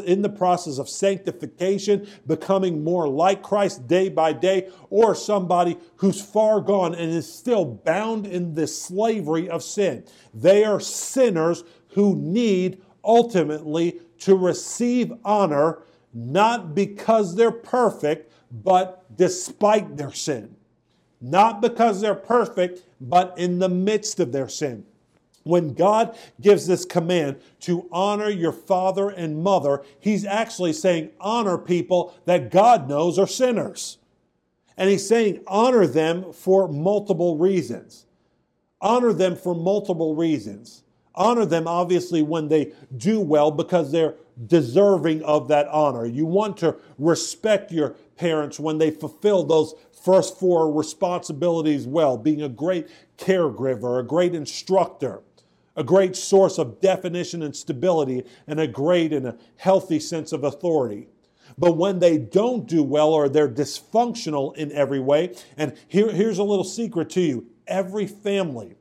in 0.06 0.22
the 0.22 0.34
process 0.34 0.78
of 0.78 0.88
sanctification, 0.88 2.08
becoming 2.26 2.82
more 2.82 3.06
like 3.06 3.42
Christ 3.42 3.86
day 3.86 4.08
by 4.08 4.32
day, 4.32 4.70
or 4.88 5.14
somebody 5.14 5.76
who's 5.96 6.22
far 6.22 6.62
gone 6.62 6.94
and 6.94 7.12
is 7.12 7.30
still 7.30 7.66
bound 7.66 8.26
in 8.26 8.54
the 8.54 8.66
slavery 8.66 9.46
of 9.46 9.62
sin. 9.62 10.04
They 10.32 10.64
are 10.64 10.80
sinners 10.80 11.64
who 11.90 12.16
need 12.16 12.80
ultimately 13.04 14.00
to 14.20 14.34
receive 14.34 15.12
honor, 15.22 15.82
not 16.14 16.74
because 16.74 17.36
they're 17.36 17.50
perfect, 17.50 18.32
but 18.50 19.04
despite 19.18 19.98
their 19.98 20.12
sin. 20.12 20.56
Not 21.20 21.60
because 21.60 22.00
they're 22.00 22.14
perfect, 22.14 22.86
but 23.02 23.34
in 23.36 23.58
the 23.58 23.68
midst 23.68 24.18
of 24.18 24.32
their 24.32 24.48
sin. 24.48 24.86
When 25.42 25.72
God 25.72 26.16
gives 26.40 26.66
this 26.66 26.84
command 26.84 27.40
to 27.60 27.88
honor 27.90 28.28
your 28.28 28.52
father 28.52 29.08
and 29.08 29.42
mother, 29.42 29.82
He's 29.98 30.26
actually 30.26 30.72
saying, 30.72 31.10
honor 31.20 31.56
people 31.56 32.14
that 32.26 32.50
God 32.50 32.88
knows 32.88 33.18
are 33.18 33.26
sinners. 33.26 33.98
And 34.76 34.90
He's 34.90 35.08
saying, 35.08 35.42
honor 35.46 35.86
them 35.86 36.32
for 36.32 36.68
multiple 36.68 37.38
reasons. 37.38 38.06
Honor 38.80 39.12
them 39.12 39.36
for 39.36 39.54
multiple 39.54 40.14
reasons. 40.14 40.82
Honor 41.14 41.44
them, 41.44 41.66
obviously, 41.66 42.22
when 42.22 42.48
they 42.48 42.72
do 42.96 43.20
well 43.20 43.50
because 43.50 43.92
they're 43.92 44.14
deserving 44.46 45.22
of 45.22 45.48
that 45.48 45.68
honor. 45.68 46.06
You 46.06 46.24
want 46.24 46.56
to 46.58 46.76
respect 46.98 47.72
your 47.72 47.90
parents 48.16 48.60
when 48.60 48.78
they 48.78 48.90
fulfill 48.90 49.44
those 49.44 49.74
first 49.92 50.38
four 50.38 50.72
responsibilities 50.72 51.86
well, 51.86 52.16
being 52.16 52.42
a 52.42 52.48
great 52.48 52.88
caregiver, 53.18 54.00
a 54.00 54.02
great 54.02 54.34
instructor 54.34 55.20
a 55.76 55.84
great 55.84 56.16
source 56.16 56.58
of 56.58 56.80
definition 56.80 57.42
and 57.42 57.54
stability, 57.54 58.24
and 58.46 58.60
a 58.60 58.66
great 58.66 59.12
and 59.12 59.26
a 59.26 59.36
healthy 59.56 60.00
sense 60.00 60.32
of 60.32 60.44
authority. 60.44 61.08
But 61.56 61.76
when 61.76 61.98
they 61.98 62.18
don't 62.18 62.66
do 62.66 62.82
well 62.82 63.12
or 63.12 63.28
they're 63.28 63.48
dysfunctional 63.48 64.56
in 64.56 64.72
every 64.72 65.00
way, 65.00 65.34
and 65.56 65.76
here, 65.88 66.10
here's 66.10 66.38
a 66.38 66.44
little 66.44 66.64
secret 66.64 67.10
to 67.10 67.20
you 67.20 67.46
every 67.66 68.06
family, 68.06 68.76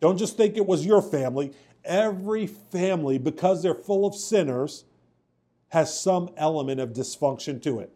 don't 0.00 0.18
just 0.18 0.36
think 0.36 0.56
it 0.56 0.66
was 0.66 0.84
your 0.84 1.00
family, 1.00 1.52
every 1.84 2.46
family, 2.46 3.18
because 3.18 3.62
they're 3.62 3.74
full 3.74 4.04
of 4.06 4.14
sinners, 4.14 4.84
has 5.68 5.98
some 5.98 6.30
element 6.36 6.78
of 6.80 6.92
dysfunction 6.92 7.60
to 7.62 7.80
it. 7.80 7.90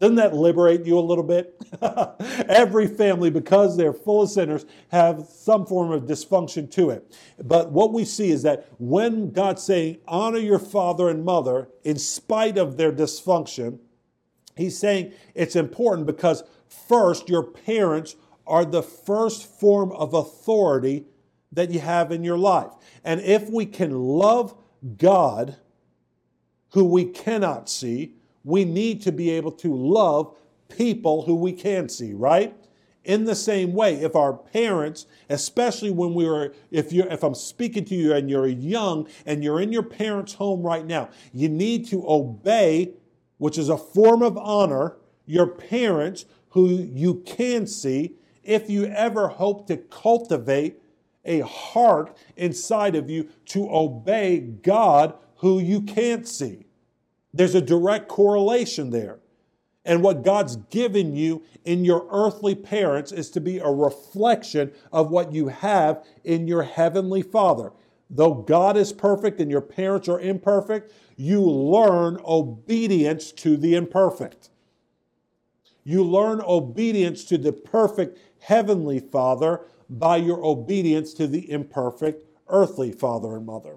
Doesn't 0.00 0.16
that 0.16 0.34
liberate 0.34 0.86
you 0.86 0.96
a 0.96 1.00
little 1.00 1.24
bit? 1.24 1.60
Every 2.48 2.86
family, 2.86 3.30
because 3.30 3.76
they're 3.76 3.92
full 3.92 4.22
of 4.22 4.30
sinners, 4.30 4.64
have 4.90 5.26
some 5.28 5.66
form 5.66 5.90
of 5.90 6.04
dysfunction 6.04 6.70
to 6.72 6.90
it. 6.90 7.16
But 7.42 7.72
what 7.72 7.92
we 7.92 8.04
see 8.04 8.30
is 8.30 8.42
that 8.42 8.68
when 8.78 9.32
God's 9.32 9.62
saying, 9.62 9.98
honor 10.06 10.38
your 10.38 10.60
father 10.60 11.08
and 11.08 11.24
mother 11.24 11.68
in 11.82 11.98
spite 11.98 12.58
of 12.58 12.76
their 12.76 12.92
dysfunction, 12.92 13.80
He's 14.56 14.78
saying 14.78 15.12
it's 15.34 15.56
important 15.56 16.06
because 16.06 16.42
first, 16.68 17.28
your 17.28 17.44
parents 17.44 18.16
are 18.46 18.64
the 18.64 18.82
first 18.82 19.46
form 19.46 19.92
of 19.92 20.14
authority 20.14 21.04
that 21.52 21.70
you 21.70 21.80
have 21.80 22.12
in 22.12 22.24
your 22.24 22.38
life. 22.38 22.72
And 23.04 23.20
if 23.20 23.48
we 23.50 23.66
can 23.66 23.92
love 23.92 24.54
God, 24.96 25.56
who 26.70 26.84
we 26.84 27.04
cannot 27.04 27.68
see, 27.68 28.14
we 28.44 28.64
need 28.64 29.02
to 29.02 29.12
be 29.12 29.30
able 29.30 29.52
to 29.52 29.74
love 29.74 30.34
people 30.68 31.22
who 31.22 31.34
we 31.34 31.52
can 31.52 31.88
see, 31.88 32.12
right? 32.12 32.54
In 33.04 33.24
the 33.24 33.34
same 33.34 33.72
way, 33.72 33.94
if 33.94 34.14
our 34.14 34.34
parents, 34.34 35.06
especially 35.30 35.90
when 35.90 36.12
we 36.14 36.28
were, 36.28 36.52
if 36.70 36.92
you 36.92 37.04
if 37.04 37.22
I'm 37.22 37.34
speaking 37.34 37.84
to 37.86 37.94
you 37.94 38.12
and 38.12 38.28
you're 38.28 38.46
young 38.46 39.08
and 39.24 39.42
you're 39.42 39.60
in 39.60 39.72
your 39.72 39.82
parents' 39.82 40.34
home 40.34 40.62
right 40.62 40.84
now, 40.84 41.08
you 41.32 41.48
need 41.48 41.86
to 41.88 42.04
obey, 42.06 42.92
which 43.38 43.56
is 43.56 43.70
a 43.70 43.78
form 43.78 44.22
of 44.22 44.36
honor, 44.36 44.96
your 45.24 45.46
parents 45.46 46.26
who 46.50 46.68
you 46.68 47.22
can 47.26 47.66
see 47.66 48.14
if 48.42 48.68
you 48.68 48.86
ever 48.86 49.28
hope 49.28 49.66
to 49.68 49.76
cultivate 49.76 50.82
a 51.24 51.40
heart 51.40 52.16
inside 52.36 52.94
of 52.94 53.10
you 53.10 53.28
to 53.44 53.70
obey 53.70 54.40
God 54.40 55.14
who 55.36 55.60
you 55.60 55.82
can't 55.82 56.26
see. 56.26 56.67
There's 57.32 57.54
a 57.54 57.60
direct 57.60 58.08
correlation 58.08 58.90
there. 58.90 59.18
And 59.84 60.02
what 60.02 60.22
God's 60.22 60.56
given 60.56 61.16
you 61.16 61.42
in 61.64 61.84
your 61.84 62.06
earthly 62.10 62.54
parents 62.54 63.10
is 63.10 63.30
to 63.30 63.40
be 63.40 63.58
a 63.58 63.70
reflection 63.70 64.72
of 64.92 65.10
what 65.10 65.32
you 65.32 65.48
have 65.48 66.04
in 66.24 66.46
your 66.46 66.62
heavenly 66.62 67.22
Father. 67.22 67.72
Though 68.10 68.34
God 68.34 68.76
is 68.76 68.92
perfect 68.92 69.40
and 69.40 69.50
your 69.50 69.60
parents 69.60 70.08
are 70.08 70.20
imperfect, 70.20 70.92
you 71.16 71.42
learn 71.42 72.18
obedience 72.24 73.32
to 73.32 73.56
the 73.56 73.74
imperfect. 73.74 74.50
You 75.84 76.04
learn 76.04 76.42
obedience 76.44 77.24
to 77.24 77.38
the 77.38 77.52
perfect 77.52 78.18
heavenly 78.40 79.00
Father 79.00 79.62
by 79.88 80.18
your 80.18 80.44
obedience 80.44 81.14
to 81.14 81.26
the 81.26 81.50
imperfect 81.50 82.24
earthly 82.48 82.92
father 82.92 83.36
and 83.36 83.46
mother. 83.46 83.76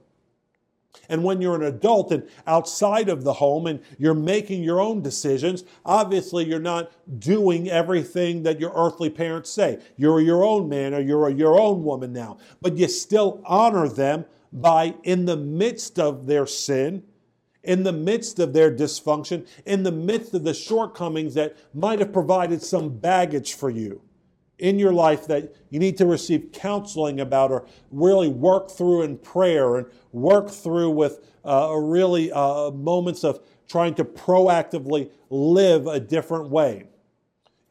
And 1.09 1.23
when 1.23 1.41
you're 1.41 1.55
an 1.55 1.63
adult 1.63 2.11
and 2.11 2.27
outside 2.47 3.09
of 3.09 3.23
the 3.23 3.33
home 3.33 3.67
and 3.67 3.81
you're 3.97 4.13
making 4.13 4.63
your 4.63 4.79
own 4.79 5.01
decisions, 5.01 5.63
obviously 5.85 6.45
you're 6.45 6.59
not 6.59 6.91
doing 7.19 7.69
everything 7.69 8.43
that 8.43 8.59
your 8.59 8.71
earthly 8.75 9.09
parents 9.09 9.49
say. 9.49 9.79
You're 9.97 10.21
your 10.21 10.43
own 10.43 10.69
man 10.69 10.93
or 10.93 11.01
you're 11.01 11.29
your 11.29 11.59
own 11.59 11.83
woman 11.83 12.13
now, 12.13 12.37
but 12.61 12.77
you 12.77 12.87
still 12.87 13.41
honor 13.45 13.87
them 13.87 14.25
by, 14.53 14.95
in 15.03 15.25
the 15.25 15.37
midst 15.37 15.99
of 15.99 16.25
their 16.27 16.45
sin, 16.45 17.03
in 17.63 17.83
the 17.83 17.93
midst 17.93 18.39
of 18.39 18.53
their 18.53 18.75
dysfunction, 18.75 19.47
in 19.65 19.83
the 19.83 19.91
midst 19.91 20.33
of 20.33 20.43
the 20.43 20.53
shortcomings 20.53 21.33
that 21.35 21.55
might 21.73 21.99
have 21.99 22.11
provided 22.11 22.61
some 22.61 22.89
baggage 22.89 23.53
for 23.53 23.69
you 23.69 24.01
in 24.61 24.77
your 24.77 24.93
life 24.93 25.25
that 25.27 25.53
you 25.69 25.79
need 25.79 25.97
to 25.97 26.05
receive 26.05 26.51
counseling 26.53 27.19
about 27.19 27.51
or 27.51 27.65
really 27.89 28.29
work 28.29 28.69
through 28.69 29.01
in 29.01 29.17
prayer 29.17 29.75
and 29.75 29.87
work 30.11 30.49
through 30.49 30.91
with 30.91 31.19
uh, 31.43 31.73
really 31.75 32.31
uh, 32.31 32.69
moments 32.71 33.23
of 33.23 33.41
trying 33.67 33.95
to 33.95 34.05
proactively 34.05 35.09
live 35.29 35.87
a 35.87 35.99
different 35.99 36.49
way. 36.49 36.85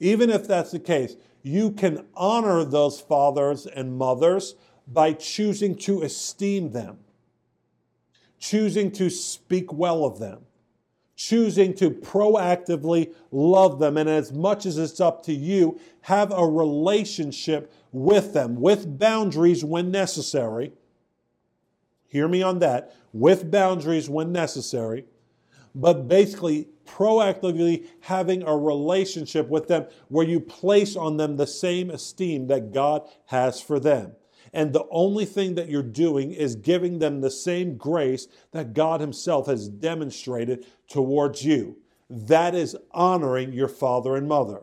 Even 0.01 0.29
if 0.31 0.49
that's 0.49 0.73
the 0.73 0.81
case, 0.81 1.15
you 1.43 1.71
can 1.71 2.05
honor 2.15 2.65
those 2.65 3.01
fathers 3.01 3.67
and 3.67 3.97
mothers 3.97 4.57
by 4.89 5.13
choosing 5.13 5.77
to 5.77 6.03
esteem 6.03 6.73
them, 6.73 6.99
choosing 8.39 8.91
to 8.91 9.09
speak 9.09 9.73
well 9.73 10.05
of 10.05 10.19
them 10.19 10.41
choosing 11.21 11.75
to 11.75 11.91
proactively 11.91 13.13
love 13.31 13.79
them. 13.79 13.99
And 13.99 14.09
as 14.09 14.33
much 14.33 14.65
as 14.65 14.79
it's 14.79 15.01
up 15.01 15.23
to 15.25 15.35
you, 15.35 15.79
have 16.03 16.33
a 16.33 16.47
relationship 16.47 17.71
with 17.93 18.33
them 18.33 18.59
with 18.59 18.99
boundaries 18.99 19.63
when 19.63 19.91
necessary. 19.91 20.73
Hear 22.09 22.27
me 22.27 22.43
on 22.43 22.61
that 22.61 22.95
with 23.13 23.51
boundaries 23.51 24.09
when 24.09 24.33
necessary. 24.33 25.05
But 25.75 26.09
basically, 26.09 26.69
proactively 26.87 27.87
having 28.01 28.43
a 28.43 28.57
relationship 28.57 29.47
with 29.51 29.69
them 29.69 29.89
where 30.09 30.27
you 30.27 30.41
place 30.41 30.97
on 30.97 31.19
them 31.19 31.37
the 31.37 31.47
same 31.47 31.91
esteem 31.91 32.47
that 32.47 32.73
God 32.73 33.07
has 33.27 33.61
for 33.61 33.79
them. 33.79 34.13
And 34.53 34.73
the 34.73 34.87
only 34.91 35.25
thing 35.25 35.55
that 35.55 35.69
you're 35.69 35.83
doing 35.83 36.33
is 36.33 36.57
giving 36.57 36.99
them 36.99 37.21
the 37.21 37.31
same 37.31 37.77
grace 37.77 38.27
that 38.53 38.75
God 38.75 39.01
Himself 39.01 39.47
has 39.47 39.69
demonstrated 39.69 40.67
towards 40.89 41.45
you. 41.45 41.77
That 42.09 42.55
is 42.55 42.77
honoring 42.91 43.53
your 43.53 43.69
father 43.69 44.17
and 44.17 44.29
mother. 44.29 44.63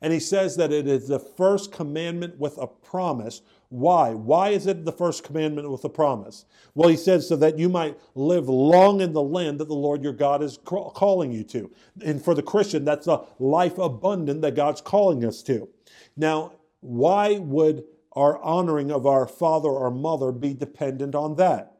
And 0.00 0.12
He 0.12 0.20
says 0.20 0.56
that 0.56 0.72
it 0.72 0.86
is 0.86 1.08
the 1.08 1.18
first 1.18 1.72
commandment 1.72 2.38
with 2.38 2.58
a 2.58 2.66
promise. 2.66 3.42
Why? 3.68 4.10
Why 4.10 4.50
is 4.50 4.68
it 4.68 4.84
the 4.84 4.92
first 4.92 5.24
commandment 5.24 5.68
with 5.70 5.84
a 5.84 5.88
promise? 5.88 6.44
Well, 6.74 6.88
He 6.88 6.96
says 6.96 7.28
so 7.28 7.34
that 7.36 7.58
you 7.58 7.68
might 7.68 7.98
live 8.14 8.48
long 8.48 9.00
in 9.00 9.12
the 9.12 9.22
land 9.22 9.58
that 9.58 9.66
the 9.66 9.74
Lord 9.74 10.04
your 10.04 10.12
God 10.12 10.42
is 10.42 10.58
calling 10.64 11.32
you 11.32 11.42
to. 11.44 11.70
And 12.04 12.22
for 12.22 12.34
the 12.34 12.42
Christian, 12.42 12.84
that's 12.84 13.08
a 13.08 13.24
life 13.40 13.78
abundant 13.78 14.42
that 14.42 14.54
God's 14.54 14.80
calling 14.80 15.24
us 15.24 15.42
to. 15.44 15.68
Now, 16.16 16.52
why 16.80 17.38
would 17.38 17.82
our 18.16 18.42
honoring 18.42 18.90
of 18.90 19.06
our 19.06 19.28
father 19.28 19.68
or 19.68 19.90
mother 19.90 20.32
be 20.32 20.54
dependent 20.54 21.14
on 21.14 21.36
that? 21.36 21.76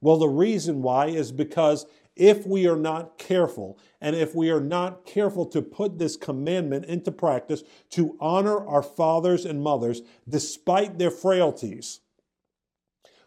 Well, 0.00 0.16
the 0.16 0.28
reason 0.28 0.82
why 0.82 1.06
is 1.06 1.32
because 1.32 1.86
if 2.16 2.46
we 2.46 2.66
are 2.66 2.76
not 2.76 3.18
careful, 3.18 3.78
and 4.00 4.16
if 4.16 4.34
we 4.34 4.50
are 4.50 4.60
not 4.60 5.04
careful 5.04 5.44
to 5.46 5.60
put 5.60 5.98
this 5.98 6.16
commandment 6.16 6.86
into 6.86 7.12
practice 7.12 7.62
to 7.90 8.16
honor 8.20 8.66
our 8.66 8.82
fathers 8.82 9.44
and 9.44 9.62
mothers 9.62 10.00
despite 10.28 10.98
their 10.98 11.10
frailties, 11.10 12.00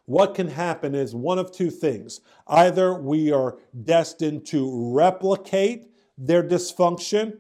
what 0.06 0.34
can 0.34 0.48
happen 0.48 0.96
is 0.96 1.14
one 1.14 1.38
of 1.38 1.52
two 1.52 1.70
things. 1.70 2.20
Either 2.48 2.96
we 2.96 3.32
are 3.32 3.60
destined 3.84 4.44
to 4.48 4.92
replicate 4.92 5.92
their 6.18 6.42
dysfunction 6.42 7.38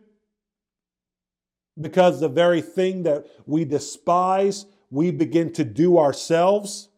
because 1.79 2.19
the 2.19 2.29
very 2.29 2.61
thing 2.61 3.03
that 3.03 3.25
we 3.45 3.65
despise, 3.65 4.65
we 4.89 5.11
begin 5.11 5.51
to 5.53 5.63
do 5.63 5.97
ourselves. 5.97 6.89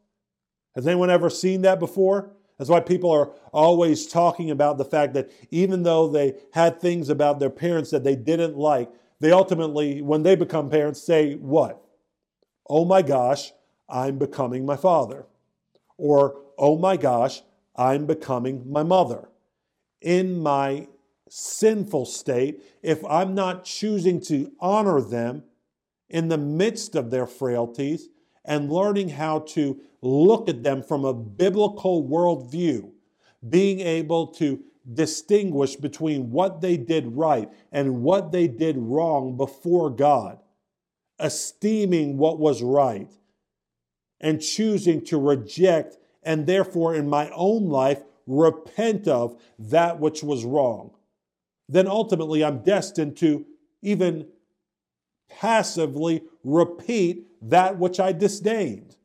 Has 0.75 0.88
anyone 0.88 1.09
ever 1.09 1.29
seen 1.29 1.61
that 1.61 1.79
before? 1.79 2.31
That's 2.57 2.69
why 2.69 2.79
people 2.79 3.09
are 3.11 3.31
always 3.51 4.07
talking 4.07 4.51
about 4.51 4.77
the 4.77 4.85
fact 4.85 5.13
that 5.15 5.31
even 5.50 5.83
though 5.83 6.07
they 6.07 6.35
had 6.53 6.79
things 6.79 7.09
about 7.09 7.39
their 7.39 7.50
parents 7.50 7.89
that 7.89 8.03
they 8.03 8.15
didn't 8.15 8.55
like, 8.55 8.91
they 9.19 9.31
ultimately, 9.31 10.01
when 10.01 10.23
they 10.23 10.35
become 10.35 10.69
parents, 10.69 11.01
say, 11.01 11.35
What? 11.35 11.81
Oh 12.69 12.85
my 12.85 13.01
gosh, 13.01 13.51
I'm 13.89 14.17
becoming 14.17 14.65
my 14.65 14.77
father. 14.77 15.25
Or, 15.97 16.39
Oh 16.57 16.77
my 16.77 16.97
gosh, 16.97 17.41
I'm 17.75 18.05
becoming 18.05 18.71
my 18.71 18.83
mother. 18.83 19.29
In 20.01 20.39
my 20.39 20.88
sinful 21.33 22.05
state, 22.05 22.61
if 22.83 23.05
I'm 23.05 23.33
not 23.33 23.63
choosing 23.63 24.19
to 24.23 24.51
honor 24.59 25.00
them 25.00 25.43
in 26.09 26.27
the 26.27 26.38
midst 26.38 26.93
of 26.93 27.09
their 27.09 27.25
frailties 27.25 28.09
and 28.43 28.69
learning 28.69 29.07
how 29.07 29.39
to 29.39 29.79
look 30.01 30.50
at 30.50 30.61
them 30.61 30.83
from 30.83 31.05
a 31.05 31.13
biblical 31.13 32.03
worldview, 32.03 32.91
being 33.47 33.79
able 33.79 34.27
to 34.27 34.61
distinguish 34.93 35.77
between 35.77 36.31
what 36.31 36.59
they 36.59 36.75
did 36.75 37.15
right 37.15 37.50
and 37.71 38.03
what 38.03 38.33
they 38.33 38.50
did 38.50 38.75
wrong 38.77 39.38
before 39.38 39.89
God, 39.89 40.38
esteeming 41.17 42.17
what 42.17 42.39
was 42.39 42.61
right, 42.61 43.09
and 44.19 44.41
choosing 44.41 45.01
to 45.05 45.17
reject 45.17 45.97
and 46.23 46.45
therefore 46.45 46.93
in 46.93 47.07
my 47.07 47.29
own 47.29 47.69
life 47.69 48.03
repent 48.27 49.07
of 49.07 49.41
that 49.57 49.97
which 49.97 50.23
was 50.23 50.43
wrong 50.43 50.91
then 51.72 51.88
ultimately 51.88 52.44
I'm 52.44 52.63
destined 52.63 53.18
to 53.18 53.46
even 53.82 54.28
passively 55.30 56.24
repeat 56.44 57.28
that 57.42 57.80
which 57.80 58.00
I 58.00 58.12
disdained. 58.12 58.98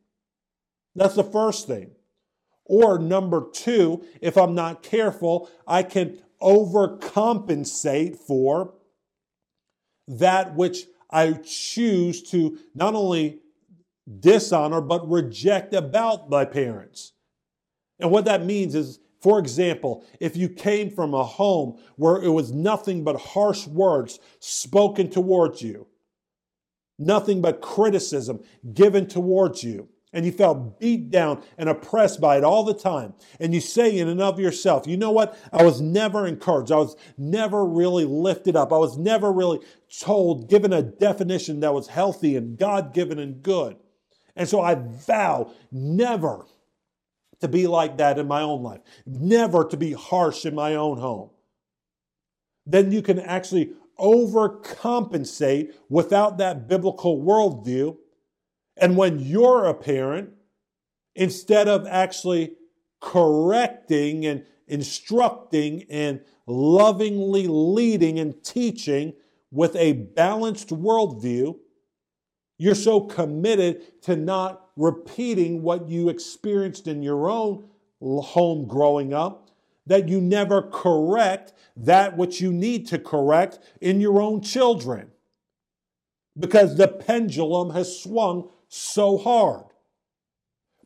That's 0.95 1.15
the 1.15 1.23
first 1.23 1.65
thing. 1.65 1.91
Or 2.65 2.99
number 2.99 3.47
two, 3.53 4.03
if 4.19 4.37
I'm 4.37 4.53
not 4.53 4.83
careful, 4.83 5.49
I 5.65 5.83
can 5.83 6.19
overcompensate 6.41 8.17
for 8.17 8.73
that 10.09 10.53
which 10.55 10.83
I 11.09 11.33
choose 11.33 12.21
to 12.31 12.59
not 12.75 12.93
only 12.93 13.39
dishonor, 14.19 14.81
but 14.81 15.09
reject 15.09 15.73
about 15.73 16.29
my 16.29 16.43
parents. 16.43 17.13
And 17.99 18.11
what 18.11 18.25
that 18.25 18.45
means 18.45 18.75
is, 18.75 18.99
for 19.19 19.39
example, 19.39 20.05
if 20.19 20.37
you 20.37 20.49
came 20.49 20.89
from 20.91 21.13
a 21.13 21.23
home 21.23 21.79
where 21.95 22.21
it 22.21 22.29
was 22.29 22.51
nothing 22.51 23.03
but 23.03 23.19
harsh 23.19 23.65
words 23.67 24.19
spoken 24.39 25.09
towards 25.09 25.61
you, 25.61 25.87
nothing 26.99 27.41
but 27.41 27.61
criticism 27.61 28.43
given 28.73 29.07
towards 29.07 29.63
you, 29.63 29.89
and 30.13 30.25
you 30.25 30.31
felt 30.31 30.79
beat 30.79 31.11
down 31.11 31.43
and 31.57 31.67
oppressed 31.67 32.21
by 32.21 32.37
it 32.37 32.43
all 32.43 32.63
the 32.63 32.73
time, 32.73 33.13
and 33.39 33.53
you 33.53 33.59
say 33.59 33.97
in 33.97 34.07
and 34.07 34.21
of 34.21 34.39
yourself, 34.39 34.87
you 34.87 34.97
know 34.97 35.11
what? 35.11 35.37
I 35.51 35.63
was 35.63 35.81
never 35.81 36.25
encouraged. 36.25 36.71
I 36.71 36.77
was 36.77 36.95
never 37.17 37.65
really 37.65 38.05
lifted 38.05 38.55
up. 38.55 38.71
I 38.71 38.77
was 38.77 38.97
never 38.97 39.31
really 39.31 39.59
told, 39.99 40.49
given 40.49 40.73
a 40.73 40.81
definition 40.81 41.59
that 41.59 41.73
was 41.73 41.87
healthy 41.87 42.35
and 42.35 42.57
God 42.57 42.93
given 42.93 43.19
and 43.19 43.43
good. 43.43 43.77
And 44.35 44.47
so 44.47 44.61
I 44.61 44.75
vow 44.75 45.51
never 45.71 46.45
to 47.41 47.47
be 47.47 47.67
like 47.67 47.97
that 47.97 48.17
in 48.17 48.27
my 48.27 48.41
own 48.41 48.63
life, 48.63 48.81
never 49.05 49.63
to 49.65 49.77
be 49.77 49.93
harsh 49.93 50.45
in 50.45 50.55
my 50.55 50.75
own 50.75 50.97
home. 50.97 51.29
Then 52.65 52.91
you 52.91 53.01
can 53.01 53.19
actually 53.19 53.71
overcompensate 53.99 55.73
without 55.89 56.37
that 56.37 56.67
biblical 56.67 57.21
worldview. 57.21 57.97
And 58.75 58.97
when 58.97 59.19
you're 59.19 59.65
a 59.65 59.73
parent, 59.73 60.31
instead 61.15 61.67
of 61.67 61.87
actually 61.87 62.55
correcting 63.01 64.25
and 64.25 64.45
instructing 64.67 65.83
and 65.89 66.21
lovingly 66.45 67.47
leading 67.47 68.19
and 68.19 68.43
teaching 68.43 69.13
with 69.51 69.75
a 69.75 69.93
balanced 69.93 70.69
worldview, 70.69 71.57
you're 72.57 72.75
so 72.75 73.01
committed 73.01 74.01
to 74.03 74.15
not 74.15 74.66
repeating 74.77 75.61
what 75.61 75.89
you 75.89 76.07
experienced 76.07 76.87
in 76.87 77.03
your 77.03 77.29
own 77.29 77.67
home 78.01 78.67
growing 78.67 79.13
up 79.13 79.49
that 79.87 80.07
you 80.07 80.21
never 80.21 80.61
correct 80.61 81.53
that 81.75 82.15
which 82.15 82.39
you 82.41 82.51
need 82.51 82.87
to 82.87 82.99
correct 82.99 83.59
in 83.81 83.99
your 83.99 84.21
own 84.21 84.41
children 84.41 85.09
because 86.37 86.77
the 86.77 86.87
pendulum 86.87 87.71
has 87.71 87.99
swung 87.99 88.49
so 88.67 89.17
hard. 89.17 89.65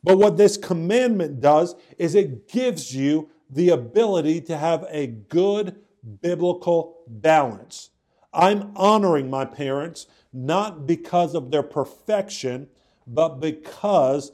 But 0.02 0.18
what 0.18 0.36
this 0.36 0.56
commandment 0.56 1.40
does 1.40 1.74
is 1.98 2.14
it 2.14 2.48
gives 2.48 2.94
you 2.94 3.28
the 3.50 3.70
ability 3.70 4.40
to 4.42 4.56
have 4.56 4.86
a 4.88 5.06
good 5.06 5.76
biblical 6.20 7.02
balance. 7.06 7.90
I'm 8.32 8.72
honoring 8.76 9.28
my 9.28 9.44
parents 9.44 10.06
not 10.32 10.86
because 10.86 11.34
of 11.34 11.50
their 11.50 11.62
perfection, 11.62 12.68
but 13.06 13.40
because 13.40 14.32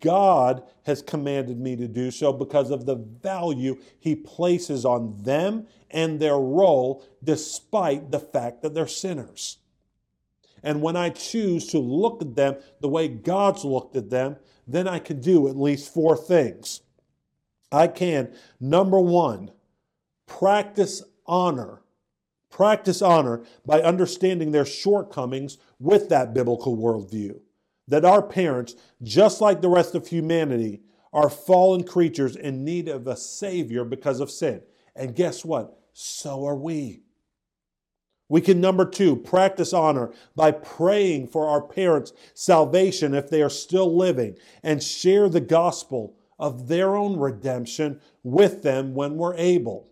God 0.00 0.62
has 0.84 1.02
commanded 1.02 1.60
me 1.60 1.76
to 1.76 1.86
do 1.86 2.10
so 2.10 2.32
because 2.32 2.70
of 2.70 2.86
the 2.86 2.96
value 2.96 3.78
He 3.98 4.14
places 4.16 4.84
on 4.84 5.22
them 5.22 5.66
and 5.90 6.18
their 6.18 6.38
role, 6.38 7.04
despite 7.22 8.10
the 8.10 8.20
fact 8.20 8.62
that 8.62 8.74
they're 8.74 8.86
sinners. 8.86 9.58
And 10.62 10.82
when 10.82 10.96
I 10.96 11.10
choose 11.10 11.66
to 11.68 11.78
look 11.78 12.22
at 12.22 12.34
them 12.34 12.56
the 12.80 12.88
way 12.88 13.08
God's 13.08 13.64
looked 13.64 13.96
at 13.96 14.10
them, 14.10 14.36
then 14.66 14.88
I 14.88 14.98
can 14.98 15.20
do 15.20 15.46
at 15.48 15.56
least 15.56 15.92
four 15.92 16.16
things. 16.16 16.80
I 17.70 17.88
can, 17.88 18.34
number 18.58 18.98
one, 18.98 19.50
practice 20.26 21.02
honor 21.26 21.82
practice 22.56 23.02
honor 23.02 23.42
by 23.66 23.82
understanding 23.82 24.50
their 24.50 24.64
shortcomings 24.64 25.58
with 25.78 26.08
that 26.08 26.32
biblical 26.32 26.74
worldview. 26.74 27.38
That 27.88 28.04
our 28.04 28.22
parents, 28.22 28.74
just 29.02 29.40
like 29.40 29.60
the 29.60 29.68
rest 29.68 29.94
of 29.94 30.08
humanity, 30.08 30.82
are 31.12 31.30
fallen 31.30 31.84
creatures 31.84 32.36
in 32.36 32.64
need 32.64 32.88
of 32.88 33.06
a 33.06 33.16
Savior 33.16 33.84
because 33.84 34.20
of 34.20 34.30
sin. 34.30 34.62
And 34.94 35.14
guess 35.14 35.44
what? 35.44 35.78
So 35.92 36.46
are 36.46 36.56
we. 36.56 37.02
We 38.28 38.40
can, 38.40 38.60
number 38.60 38.84
two, 38.84 39.14
practice 39.14 39.72
honor 39.72 40.12
by 40.34 40.50
praying 40.50 41.28
for 41.28 41.48
our 41.48 41.62
parents' 41.62 42.12
salvation 42.34 43.14
if 43.14 43.30
they 43.30 43.40
are 43.40 43.48
still 43.48 43.96
living 43.96 44.36
and 44.64 44.82
share 44.82 45.28
the 45.28 45.40
gospel 45.40 46.16
of 46.38 46.66
their 46.66 46.96
own 46.96 47.16
redemption 47.16 48.00
with 48.24 48.62
them 48.62 48.94
when 48.94 49.16
we're 49.16 49.36
able 49.36 49.88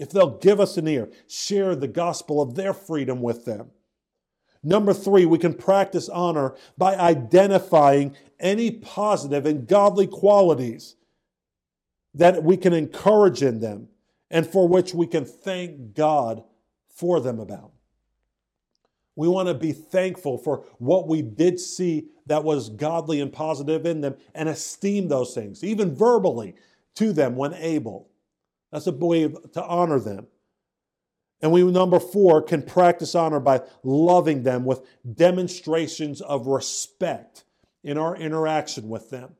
if 0.00 0.08
they'll 0.08 0.38
give 0.38 0.60
us 0.60 0.78
an 0.78 0.88
ear, 0.88 1.10
share 1.28 1.76
the 1.76 1.86
gospel 1.86 2.40
of 2.40 2.54
their 2.54 2.72
freedom 2.72 3.20
with 3.20 3.44
them. 3.44 3.70
Number 4.62 4.92
three, 4.92 5.24
we 5.24 5.38
can 5.38 5.54
practice 5.54 6.08
honor 6.08 6.54
by 6.76 6.96
identifying 6.96 8.14
any 8.38 8.70
positive 8.70 9.46
and 9.46 9.66
godly 9.66 10.06
qualities 10.06 10.96
that 12.14 12.42
we 12.42 12.56
can 12.56 12.72
encourage 12.72 13.42
in 13.42 13.60
them 13.60 13.88
and 14.30 14.46
for 14.46 14.68
which 14.68 14.94
we 14.94 15.06
can 15.06 15.24
thank 15.24 15.94
God 15.94 16.42
for 16.88 17.20
them 17.20 17.40
about. 17.40 17.72
We 19.16 19.28
want 19.28 19.48
to 19.48 19.54
be 19.54 19.72
thankful 19.72 20.38
for 20.38 20.64
what 20.78 21.08
we 21.08 21.22
did 21.22 21.58
see 21.58 22.08
that 22.26 22.44
was 22.44 22.68
godly 22.70 23.20
and 23.20 23.32
positive 23.32 23.84
in 23.84 24.00
them 24.00 24.16
and 24.34 24.48
esteem 24.48 25.08
those 25.08 25.34
things, 25.34 25.64
even 25.64 25.94
verbally, 25.94 26.54
to 26.94 27.12
them 27.12 27.36
when 27.36 27.54
able. 27.54 28.08
That's 28.70 28.86
a 28.86 28.92
way 28.92 29.28
to 29.28 29.64
honor 29.64 29.98
them. 29.98 30.26
And 31.42 31.52
we, 31.52 31.62
number 31.64 31.98
four, 31.98 32.42
can 32.42 32.62
practice 32.62 33.14
honor 33.14 33.40
by 33.40 33.62
loving 33.82 34.42
them 34.42 34.64
with 34.64 34.86
demonstrations 35.14 36.20
of 36.20 36.46
respect 36.46 37.44
in 37.82 37.96
our 37.96 38.14
interaction 38.14 38.88
with 38.88 39.08
them, 39.10 39.36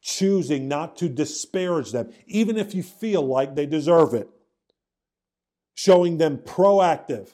choosing 0.00 0.68
not 0.68 0.96
to 0.96 1.08
disparage 1.08 1.92
them, 1.92 2.10
even 2.26 2.56
if 2.56 2.74
you 2.74 2.82
feel 2.82 3.22
like 3.22 3.54
they 3.54 3.66
deserve 3.66 4.14
it, 4.14 4.28
showing 5.74 6.16
them 6.16 6.38
proactive, 6.38 7.30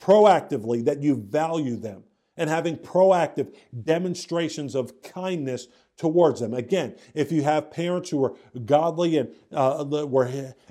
proactively 0.00 0.84
that 0.84 1.02
you 1.02 1.16
value 1.16 1.76
them, 1.76 2.04
and 2.36 2.48
having 2.48 2.76
proactive 2.76 3.54
demonstrations 3.82 4.74
of 4.74 5.02
kindness 5.02 5.66
towards 6.02 6.40
them. 6.40 6.52
Again, 6.52 6.96
if 7.14 7.30
you 7.30 7.44
have 7.44 7.70
parents 7.70 8.10
who 8.10 8.24
are 8.24 8.34
godly 8.66 9.18
and 9.18 9.32
uh, 9.52 9.84
were 9.88 10.26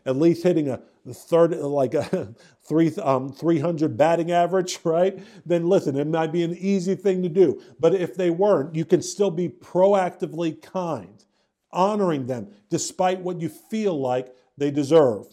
at 0.06 0.17
least 0.17 0.44
hitting 0.44 0.67
a 0.67 0.82
third, 1.13 1.56
like 1.56 1.94
a 1.94 2.36
three, 2.67 2.94
um, 3.02 3.32
300 3.32 3.96
batting 3.96 4.34
average, 4.34 4.80
right? 4.84 5.17
Then 5.46 5.70
listen, 5.70 5.96
it 5.96 6.08
might 6.08 6.34
be 6.34 6.44
an 6.44 6.54
easy 6.58 6.96
thing 6.96 7.24
to 7.24 7.30
do. 7.30 7.62
But 7.80 7.96
if 7.96 8.15
they 8.15 8.30
weren't, 8.30 8.76
you 8.76 8.84
can 8.84 9.02
still 9.02 9.32
be 9.32 9.48
proactively 9.48 10.62
kind, 10.62 11.24
honoring 11.72 12.28
them 12.28 12.50
despite 12.70 13.22
what 13.22 13.39
you 13.39 13.48
feel 13.48 13.98
like 13.98 14.36
they 14.58 14.70
deserve. 14.70 15.28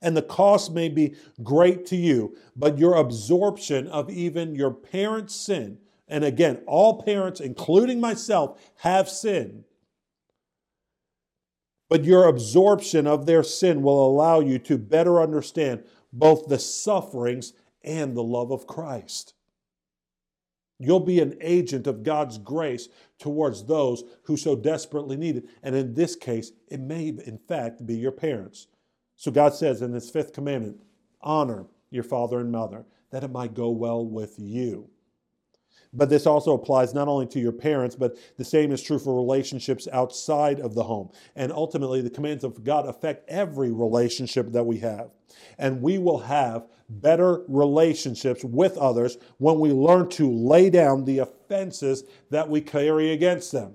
And 0.00 0.16
the 0.16 0.22
cost 0.22 0.72
may 0.72 0.88
be 0.88 1.16
great 1.42 1.84
to 1.86 1.96
you, 1.96 2.36
but 2.54 2.78
your 2.78 2.94
absorption 2.94 3.88
of 3.88 4.08
even 4.08 4.54
your 4.54 4.70
parents' 4.70 5.34
sin 5.34 5.78
and 6.08 6.24
again, 6.24 6.62
all 6.66 7.02
parents, 7.02 7.40
including 7.40 8.00
myself, 8.00 8.60
have 8.78 9.08
sinned. 9.08 9.64
But 11.88 12.04
your 12.04 12.26
absorption 12.26 13.06
of 13.06 13.26
their 13.26 13.42
sin 13.42 13.82
will 13.82 14.06
allow 14.06 14.40
you 14.40 14.58
to 14.60 14.78
better 14.78 15.20
understand 15.20 15.84
both 16.12 16.48
the 16.48 16.58
sufferings 16.58 17.52
and 17.82 18.16
the 18.16 18.22
love 18.22 18.50
of 18.50 18.66
Christ. 18.66 19.34
You'll 20.78 21.00
be 21.00 21.20
an 21.20 21.36
agent 21.40 21.86
of 21.86 22.02
God's 22.02 22.38
grace 22.38 22.88
towards 23.18 23.64
those 23.64 24.02
who 24.24 24.36
so 24.36 24.56
desperately 24.56 25.16
need 25.16 25.36
it. 25.36 25.44
And 25.62 25.74
in 25.74 25.94
this 25.94 26.16
case, 26.16 26.52
it 26.68 26.80
may, 26.80 27.08
in 27.08 27.38
fact, 27.38 27.86
be 27.86 27.96
your 27.96 28.12
parents. 28.12 28.66
So 29.16 29.30
God 29.30 29.54
says 29.54 29.82
in 29.82 29.92
His 29.92 30.10
fifth 30.10 30.32
commandment 30.32 30.82
honor 31.20 31.66
your 31.90 32.02
father 32.02 32.40
and 32.40 32.50
mother, 32.50 32.84
that 33.10 33.22
it 33.22 33.30
might 33.30 33.54
go 33.54 33.70
well 33.70 34.04
with 34.04 34.34
you. 34.38 34.90
But 35.94 36.10
this 36.10 36.26
also 36.26 36.54
applies 36.54 36.92
not 36.92 37.08
only 37.08 37.26
to 37.28 37.40
your 37.40 37.52
parents, 37.52 37.94
but 37.94 38.16
the 38.36 38.44
same 38.44 38.72
is 38.72 38.82
true 38.82 38.98
for 38.98 39.14
relationships 39.14 39.86
outside 39.92 40.60
of 40.60 40.74
the 40.74 40.82
home. 40.82 41.10
And 41.36 41.52
ultimately, 41.52 42.02
the 42.02 42.10
commands 42.10 42.44
of 42.44 42.64
God 42.64 42.86
affect 42.86 43.28
every 43.28 43.70
relationship 43.70 44.52
that 44.52 44.66
we 44.66 44.78
have. 44.78 45.10
And 45.58 45.80
we 45.80 45.98
will 45.98 46.18
have 46.18 46.66
better 46.88 47.42
relationships 47.48 48.44
with 48.44 48.76
others 48.76 49.16
when 49.38 49.58
we 49.58 49.70
learn 49.70 50.08
to 50.10 50.30
lay 50.30 50.68
down 50.68 51.04
the 51.04 51.20
offenses 51.20 52.04
that 52.30 52.48
we 52.48 52.60
carry 52.60 53.12
against 53.12 53.52
them. 53.52 53.74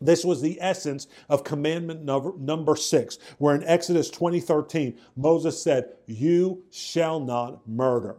This 0.00 0.24
was 0.24 0.40
the 0.40 0.58
essence 0.60 1.06
of 1.28 1.44
commandment 1.44 2.02
number, 2.02 2.32
number 2.36 2.74
six, 2.74 3.18
where 3.38 3.54
in 3.54 3.62
Exodus 3.64 4.10
2013, 4.10 4.98
Moses 5.16 5.62
said, 5.62 5.92
You 6.06 6.64
shall 6.70 7.20
not 7.20 7.66
murder. 7.68 8.16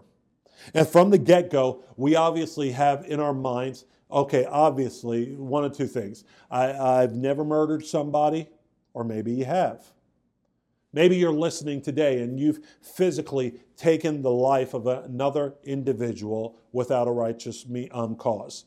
And 0.73 0.87
from 0.87 1.09
the 1.09 1.17
get 1.17 1.49
go, 1.49 1.83
we 1.97 2.15
obviously 2.15 2.71
have 2.71 3.05
in 3.05 3.19
our 3.19 3.33
minds, 3.33 3.85
okay, 4.11 4.45
obviously, 4.45 5.35
one 5.35 5.63
of 5.63 5.75
two 5.75 5.87
things. 5.87 6.23
I, 6.49 6.73
I've 6.73 7.15
never 7.15 7.43
murdered 7.43 7.85
somebody, 7.85 8.49
or 8.93 9.03
maybe 9.03 9.31
you 9.31 9.45
have. 9.45 9.83
Maybe 10.93 11.17
you're 11.17 11.33
listening 11.33 11.81
today 11.81 12.21
and 12.21 12.39
you've 12.39 12.59
physically 12.81 13.55
taken 13.75 14.21
the 14.21 14.31
life 14.31 14.75
of 14.75 14.85
another 14.85 15.55
individual 15.63 16.59
without 16.71 17.07
a 17.07 17.11
righteous 17.11 17.65
um, 17.91 18.15
cause. 18.15 18.65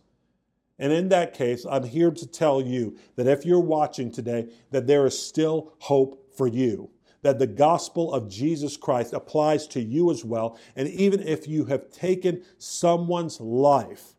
And 0.78 0.92
in 0.92 1.08
that 1.10 1.34
case, 1.34 1.64
I'm 1.64 1.84
here 1.84 2.10
to 2.10 2.26
tell 2.26 2.60
you 2.60 2.98
that 3.14 3.28
if 3.28 3.46
you're 3.46 3.60
watching 3.60 4.10
today, 4.10 4.48
that 4.72 4.86
there 4.86 5.06
is 5.06 5.18
still 5.18 5.72
hope 5.78 6.34
for 6.36 6.48
you. 6.48 6.90
That 7.26 7.40
the 7.40 7.48
gospel 7.48 8.14
of 8.14 8.28
Jesus 8.28 8.76
Christ 8.76 9.12
applies 9.12 9.66
to 9.66 9.80
you 9.82 10.12
as 10.12 10.24
well. 10.24 10.56
And 10.76 10.86
even 10.86 11.20
if 11.26 11.48
you 11.48 11.64
have 11.64 11.90
taken 11.90 12.44
someone's 12.56 13.40
life, 13.40 14.14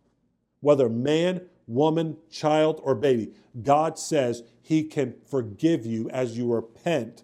whether 0.60 0.90
man, 0.90 1.40
woman, 1.68 2.18
child, 2.30 2.82
or 2.84 2.96
baby, 2.96 3.32
God 3.64 3.98
says 3.98 4.44
He 4.62 4.84
can 4.84 5.16
forgive 5.26 5.86
you 5.86 6.10
as 6.10 6.38
you 6.38 6.54
repent, 6.54 7.24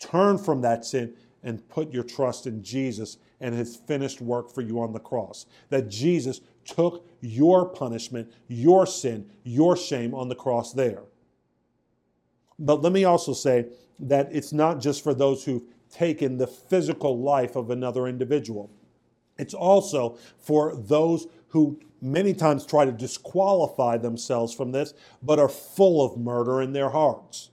turn 0.00 0.38
from 0.38 0.60
that 0.62 0.84
sin, 0.84 1.14
and 1.44 1.68
put 1.68 1.92
your 1.92 2.02
trust 2.02 2.48
in 2.48 2.60
Jesus 2.60 3.18
and 3.40 3.54
His 3.54 3.76
finished 3.76 4.20
work 4.20 4.52
for 4.52 4.62
you 4.62 4.80
on 4.80 4.92
the 4.92 4.98
cross. 4.98 5.46
That 5.68 5.88
Jesus 5.88 6.40
took 6.64 7.06
your 7.20 7.66
punishment, 7.66 8.32
your 8.48 8.86
sin, 8.86 9.30
your 9.44 9.76
shame 9.76 10.16
on 10.16 10.28
the 10.28 10.34
cross 10.34 10.72
there. 10.72 11.04
But 12.58 12.82
let 12.82 12.92
me 12.92 13.04
also 13.04 13.32
say 13.32 13.66
that 13.98 14.28
it's 14.32 14.52
not 14.52 14.80
just 14.80 15.02
for 15.02 15.14
those 15.14 15.44
who've 15.44 15.64
taken 15.90 16.38
the 16.38 16.46
physical 16.46 17.18
life 17.18 17.56
of 17.56 17.70
another 17.70 18.06
individual. 18.06 18.70
It's 19.38 19.54
also 19.54 20.18
for 20.38 20.74
those 20.76 21.26
who 21.48 21.80
many 22.00 22.34
times 22.34 22.66
try 22.66 22.84
to 22.84 22.92
disqualify 22.92 23.96
themselves 23.98 24.52
from 24.52 24.72
this, 24.72 24.94
but 25.22 25.38
are 25.38 25.48
full 25.48 26.04
of 26.04 26.18
murder 26.18 26.60
in 26.60 26.72
their 26.72 26.90
hearts. 26.90 27.50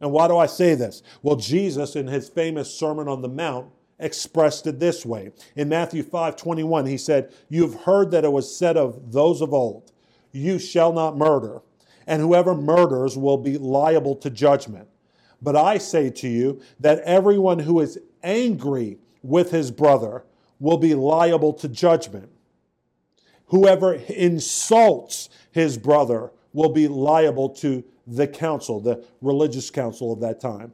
And 0.00 0.12
why 0.12 0.28
do 0.28 0.36
I 0.36 0.46
say 0.46 0.74
this? 0.74 1.02
Well, 1.22 1.36
Jesus, 1.36 1.96
in 1.96 2.06
his 2.06 2.28
famous 2.28 2.72
Sermon 2.72 3.08
on 3.08 3.20
the 3.20 3.28
Mount, 3.28 3.70
expressed 3.98 4.66
it 4.66 4.78
this 4.78 5.04
way. 5.04 5.32
In 5.56 5.68
Matthew 5.68 6.02
5 6.02 6.36
21, 6.36 6.86
he 6.86 6.96
said, 6.96 7.32
You've 7.48 7.82
heard 7.82 8.10
that 8.12 8.24
it 8.24 8.32
was 8.32 8.54
said 8.54 8.76
of 8.76 9.12
those 9.12 9.40
of 9.40 9.52
old, 9.52 9.92
You 10.30 10.58
shall 10.58 10.92
not 10.92 11.16
murder, 11.16 11.62
and 12.08 12.22
whoever 12.22 12.54
murders 12.54 13.16
will 13.16 13.36
be 13.36 13.58
liable 13.58 14.16
to 14.16 14.30
judgment. 14.30 14.88
But 15.42 15.54
I 15.54 15.78
say 15.78 16.10
to 16.10 16.28
you 16.28 16.60
that 16.80 17.00
everyone 17.00 17.60
who 17.60 17.80
is 17.80 18.00
angry 18.22 18.98
with 19.22 19.50
his 19.50 19.70
brother 19.70 20.24
will 20.58 20.78
be 20.78 20.94
liable 20.94 21.52
to 21.52 21.68
judgment. 21.68 22.30
Whoever 23.46 23.94
insults 23.94 25.28
his 25.52 25.76
brother 25.76 26.32
will 26.52 26.70
be 26.70 26.88
liable 26.88 27.50
to 27.50 27.84
the 28.06 28.26
council, 28.26 28.80
the 28.80 29.04
religious 29.20 29.70
council 29.70 30.10
of 30.10 30.20
that 30.20 30.40
time. 30.40 30.72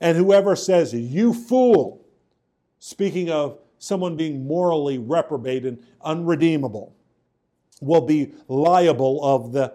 And 0.00 0.16
whoever 0.16 0.54
says, 0.54 0.94
You 0.94 1.34
fool, 1.34 2.06
speaking 2.78 3.30
of 3.30 3.58
someone 3.78 4.16
being 4.16 4.46
morally 4.46 4.96
reprobate 4.96 5.66
and 5.66 5.84
unredeemable, 6.02 6.94
will 7.80 8.00
be 8.00 8.32
liable 8.46 9.24
of 9.24 9.52
the 9.52 9.74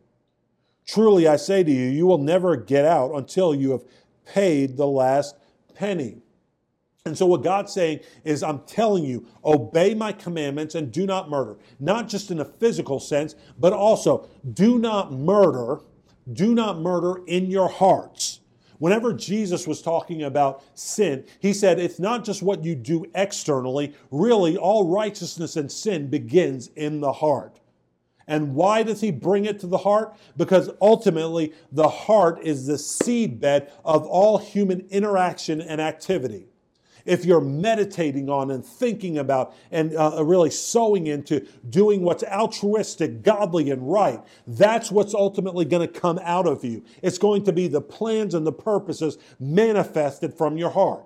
Truly, 0.85 1.27
I 1.27 1.35
say 1.35 1.63
to 1.63 1.71
you, 1.71 1.89
you 1.89 2.05
will 2.05 2.17
never 2.17 2.55
get 2.55 2.85
out 2.85 3.11
until 3.13 3.53
you 3.55 3.71
have 3.71 3.83
paid 4.25 4.77
the 4.77 4.87
last 4.87 5.35
penny. 5.75 6.17
And 7.05 7.17
so, 7.17 7.25
what 7.25 7.43
God's 7.43 7.73
saying 7.73 8.01
is, 8.23 8.43
I'm 8.43 8.59
telling 8.59 9.03
you, 9.03 9.25
obey 9.43 9.95
my 9.95 10.11
commandments 10.11 10.75
and 10.75 10.91
do 10.91 11.07
not 11.07 11.29
murder. 11.29 11.57
Not 11.79 12.07
just 12.07 12.29
in 12.29 12.39
a 12.39 12.45
physical 12.45 12.99
sense, 12.99 13.35
but 13.59 13.73
also 13.73 14.27
do 14.53 14.77
not 14.77 15.11
murder. 15.11 15.79
Do 16.33 16.53
not 16.53 16.79
murder 16.79 17.21
in 17.25 17.49
your 17.49 17.67
hearts. 17.67 18.41
Whenever 18.77 19.13
Jesus 19.13 19.67
was 19.67 19.81
talking 19.81 20.23
about 20.23 20.63
sin, 20.75 21.23
he 21.39 21.53
said 21.53 21.79
it's 21.79 21.99
not 21.99 22.23
just 22.23 22.43
what 22.43 22.63
you 22.63 22.75
do 22.75 23.05
externally. 23.15 23.93
Really, 24.11 24.57
all 24.57 24.87
righteousness 24.87 25.55
and 25.55 25.71
sin 25.71 26.07
begins 26.07 26.69
in 26.75 26.99
the 26.99 27.13
heart. 27.13 27.60
And 28.27 28.55
why 28.55 28.83
does 28.83 29.01
he 29.01 29.11
bring 29.11 29.45
it 29.45 29.59
to 29.61 29.67
the 29.67 29.79
heart? 29.79 30.15
Because 30.37 30.69
ultimately, 30.81 31.53
the 31.71 31.89
heart 31.89 32.39
is 32.43 32.67
the 32.67 32.73
seedbed 32.73 33.69
of 33.83 34.05
all 34.05 34.37
human 34.37 34.87
interaction 34.89 35.61
and 35.61 35.81
activity 35.81 36.47
if 37.05 37.25
you're 37.25 37.41
meditating 37.41 38.29
on 38.29 38.51
and 38.51 38.65
thinking 38.65 39.17
about 39.17 39.53
and 39.71 39.95
uh, 39.95 40.23
really 40.23 40.49
sowing 40.49 41.07
into 41.07 41.45
doing 41.69 42.01
what's 42.01 42.23
altruistic, 42.23 43.23
godly, 43.23 43.71
and 43.71 43.91
right, 43.91 44.21
that's 44.47 44.91
what's 44.91 45.13
ultimately 45.13 45.65
going 45.65 45.87
to 45.87 45.99
come 45.99 46.19
out 46.23 46.47
of 46.47 46.63
you. 46.63 46.83
It's 47.01 47.17
going 47.17 47.43
to 47.45 47.53
be 47.53 47.67
the 47.67 47.81
plans 47.81 48.33
and 48.33 48.45
the 48.45 48.51
purposes 48.51 49.17
manifested 49.39 50.33
from 50.33 50.57
your 50.57 50.69
heart. 50.69 51.05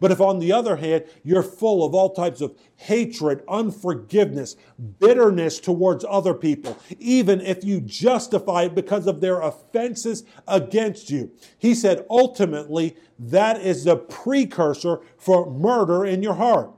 But 0.00 0.12
if, 0.12 0.20
on 0.20 0.38
the 0.38 0.52
other 0.52 0.76
hand, 0.76 1.04
you're 1.22 1.42
full 1.42 1.84
of 1.84 1.94
all 1.94 2.10
types 2.10 2.40
of 2.40 2.56
hatred, 2.76 3.42
unforgiveness, 3.48 4.56
bitterness 4.98 5.58
towards 5.58 6.04
other 6.08 6.34
people, 6.34 6.78
even 6.98 7.40
if 7.40 7.64
you 7.64 7.80
justify 7.80 8.64
it 8.64 8.74
because 8.74 9.06
of 9.06 9.20
their 9.20 9.40
offenses 9.40 10.24
against 10.46 11.10
you, 11.10 11.30
he 11.58 11.74
said 11.74 12.04
ultimately 12.10 12.96
that 13.18 13.60
is 13.60 13.84
the 13.84 13.96
precursor 13.96 15.00
for 15.16 15.50
murder 15.50 16.04
in 16.04 16.22
your 16.22 16.34
heart. 16.34 16.70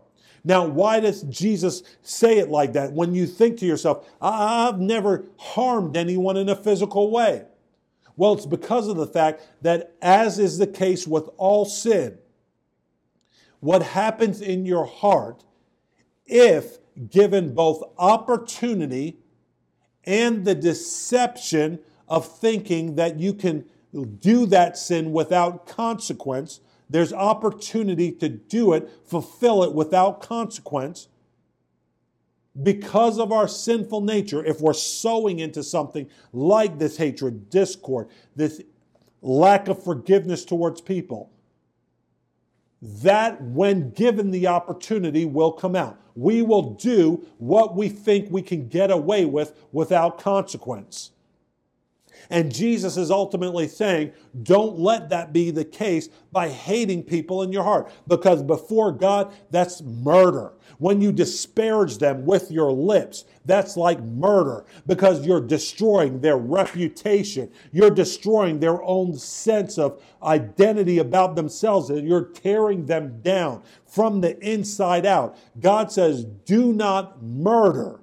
Now, 0.45 0.67
why 0.67 1.01
does 1.01 1.23
Jesus 1.25 1.83
say 2.03 2.39
it 2.39 2.49
like 2.49 2.73
that? 2.75 2.93
When 2.93 3.15
you 3.15 3.27
think 3.27 3.59
to 3.59 3.67
yourself, 3.67 4.09
I've 4.21 4.79
never 4.79 5.27
harmed 5.37 5.97
anyone 5.97 6.37
in 6.37 6.49
a 6.49 6.57
physical 6.57 7.11
way. 7.11 7.45
Well, 8.17 8.33
it's 8.33 8.47
because 8.47 8.89
of 8.89 8.97
the 8.97 9.07
fact 9.07 9.43
that, 9.63 9.95
as 10.01 10.39
is 10.39 10.59
the 10.59 10.67
case 10.67 11.07
with 11.07 11.29
all 11.37 11.65
sin, 11.65 12.19
what 13.61 13.83
happens 13.83 14.41
in 14.41 14.67
your 14.67 14.87
heart 14.87 15.45
if 16.27 16.79
given 17.11 17.55
both 17.55 17.83
opportunity 17.99 19.19
and 20.05 20.45
the 20.45 20.55
deception 20.55 21.79
of 22.09 22.27
thinking 22.27 22.95
that 22.97 23.19
you 23.19 23.35
can 23.35 23.65
do 24.19 24.47
that 24.47 24.77
sin 24.77 25.13
without 25.13 25.67
consequence. 25.67 26.61
There's 26.91 27.13
opportunity 27.13 28.13
to 28.13 28.29
do 28.29 28.73
it, 28.73 28.91
fulfill 29.05 29.63
it 29.63 29.75
without 29.75 30.21
consequence. 30.21 31.09
Because 32.61 33.19
of 33.19 33.31
our 33.31 33.47
sinful 33.47 34.01
nature, 34.01 34.45
if 34.45 34.61
we're 34.61 34.73
sowing 34.73 35.39
into 35.39 35.63
something 35.63 36.09
like 36.33 36.79
this 36.79 36.97
hatred, 36.97 37.51
discord, 37.51 38.09
this 38.35 38.63
lack 39.23 39.69
of 39.69 39.83
forgiveness 39.83 40.45
towards 40.45 40.81
people, 40.81 41.31
that 42.81 43.41
when 43.43 43.91
given 43.91 44.31
the 44.31 44.47
opportunity 44.47 45.25
will 45.25 45.53
come 45.53 45.75
out. 45.75 46.01
We 46.15 46.43
will 46.43 46.75
do 46.75 47.27
what 47.39 47.77
we 47.77 47.89
think 47.89 48.31
we 48.31 48.43
can 48.43 48.69
get 48.69 48.91
away 48.91 49.25
with 49.25 49.53
without 49.73 50.19
consequence. 50.19 51.13
And 52.31 52.55
Jesus 52.55 52.97
is 52.99 53.11
ultimately 53.11 53.69
saying, 53.69 54.13
don't 54.43 54.79
let 54.79 55.09
that 55.09 55.33
be 55.33 55.51
the 55.51 55.65
case 55.65 56.09
by 56.31 56.51
hating 56.51 57.05
people 57.05 57.43
in 57.43 57.53
your 57.53 57.65
heart. 57.65 57.91
Because 58.07 58.43
before 58.43 58.93
God, 58.93 59.33
that's 59.51 59.81
murder. 59.83 60.53
When 60.77 61.01
you 61.01 61.11
disparage 61.11 61.99
them 61.99 62.27
with 62.27 62.51
your 62.51 62.71
lips, 62.71 63.25
that's 63.47 63.77
like 63.77 64.01
murder 64.03 64.67
because 64.87 65.27
you're 65.27 65.41
destroying 65.41 66.21
their 66.21 66.37
reputation. 66.37 67.51
You're 67.73 67.91
destroying 67.91 68.61
their 68.61 68.83
own 68.83 69.15
sense 69.17 69.79
of 69.79 70.03
identity 70.23 70.99
about 70.99 71.35
themselves 71.35 71.89
and 71.89 72.07
you're 72.07 72.27
tearing 72.27 72.85
them 72.85 73.23
down 73.23 73.63
from 73.87 74.21
the 74.21 74.39
inside 74.47 75.07
out. 75.07 75.39
God 75.59 75.91
says, 75.91 76.25
do 76.25 76.75
not 76.75 77.23
murder. 77.23 78.01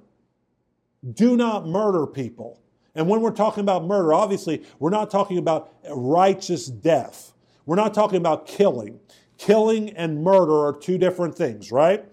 Do 1.14 1.36
not 1.36 1.68
murder 1.68 2.06
people. 2.08 2.60
And 2.96 3.08
when 3.08 3.20
we're 3.20 3.30
talking 3.30 3.60
about 3.60 3.84
murder, 3.84 4.14
obviously, 4.14 4.64
we're 4.78 4.90
not 4.90 5.10
talking 5.10 5.36
about 5.38 5.72
righteous 5.88 6.66
death. 6.66 7.34
We're 7.66 7.76
not 7.76 7.92
talking 7.92 8.16
about 8.16 8.46
killing. 8.46 8.98
Killing 9.36 9.90
and 9.90 10.24
murder 10.24 10.66
are 10.66 10.72
two 10.72 10.96
different 10.96 11.36
things, 11.36 11.70
right? 11.70 12.04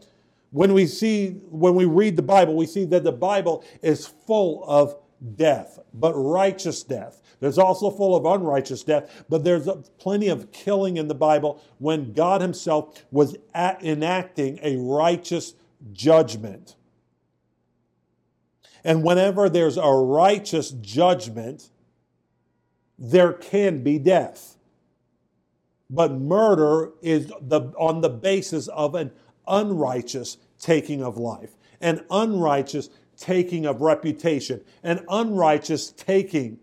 When 0.52 0.74
we 0.74 0.86
see, 0.86 1.30
when 1.50 1.74
we 1.74 1.86
read 1.86 2.18
the 2.18 2.22
Bible, 2.22 2.56
we 2.56 2.66
see 2.66 2.84
that 2.86 3.06
the 3.06 3.14
Bible 3.14 3.64
is 3.82 4.06
full 4.06 4.66
of 4.68 4.96
death, 5.36 5.80
but 5.94 6.14
righteous 6.14 6.84
death. 6.84 7.22
There's 7.40 7.58
also 7.58 7.90
full 7.90 8.16
of 8.16 8.26
unrighteous 8.26 8.84
death, 8.84 9.24
but 9.30 9.46
there's 9.46 9.70
plenty 9.98 10.28
of 10.28 10.52
killing 10.52 10.98
in 10.98 11.08
the 11.08 11.16
Bible 11.16 11.62
when 11.80 12.12
God 12.12 12.42
Himself 12.42 13.04
was 13.10 13.38
enacting 13.56 14.60
a 14.62 14.76
righteous 14.78 15.54
judgment. 15.94 16.76
And 18.84 19.04
whenever 19.04 19.50
there's 19.50 19.78
a 19.78 19.90
righteous 19.90 20.72
judgment, 20.72 21.70
there 22.98 23.34
can 23.34 23.84
be 23.84 23.98
death. 24.00 24.58
But 25.90 26.14
murder 26.14 26.92
is 27.02 27.32
the, 27.42 27.62
on 27.78 28.02
the 28.02 28.10
basis 28.10 28.68
of 28.68 28.96
an 28.96 29.12
unrighteous 29.48 30.38
taking 30.60 31.04
of 31.04 31.18
life, 31.18 31.52
an 31.82 32.04
unrighteous 32.10 32.90
taking 33.18 33.66
of 33.66 33.82
reputation, 33.82 34.62
an 34.82 35.06
unrighteous 35.10 35.92
taking 35.92 36.60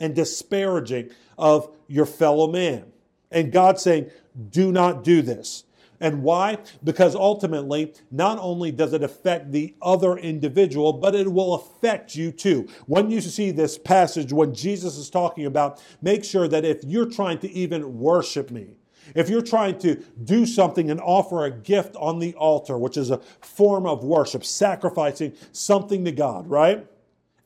and 0.00 0.14
disparaging 0.14 1.10
of 1.38 1.74
your 1.86 2.06
fellow 2.06 2.50
man. 2.50 2.84
And 3.30 3.52
God 3.52 3.78
saying, 3.78 4.10
do 4.50 4.72
not 4.72 5.04
do 5.04 5.22
this. 5.22 5.64
And 6.04 6.22
why? 6.22 6.58
Because 6.84 7.14
ultimately, 7.14 7.94
not 8.10 8.38
only 8.38 8.70
does 8.70 8.92
it 8.92 9.02
affect 9.02 9.52
the 9.52 9.74
other 9.80 10.18
individual, 10.18 10.92
but 10.92 11.14
it 11.14 11.32
will 11.32 11.54
affect 11.54 12.14
you 12.14 12.30
too. 12.30 12.68
When 12.84 13.10
you 13.10 13.22
see 13.22 13.50
this 13.50 13.78
passage, 13.78 14.30
when 14.30 14.52
Jesus 14.52 14.98
is 14.98 15.08
talking 15.08 15.46
about, 15.46 15.82
make 16.02 16.22
sure 16.22 16.46
that 16.46 16.62
if 16.62 16.84
you're 16.84 17.08
trying 17.08 17.38
to 17.38 17.50
even 17.50 17.98
worship 17.98 18.50
me, 18.50 18.76
if 19.14 19.30
you're 19.30 19.40
trying 19.40 19.78
to 19.78 19.94
do 20.22 20.44
something 20.44 20.90
and 20.90 21.00
offer 21.00 21.46
a 21.46 21.50
gift 21.50 21.96
on 21.96 22.18
the 22.18 22.34
altar, 22.34 22.76
which 22.76 22.98
is 22.98 23.10
a 23.10 23.22
form 23.40 23.86
of 23.86 24.04
worship, 24.04 24.44
sacrificing 24.44 25.32
something 25.52 26.04
to 26.04 26.12
God, 26.12 26.46
right? 26.46 26.86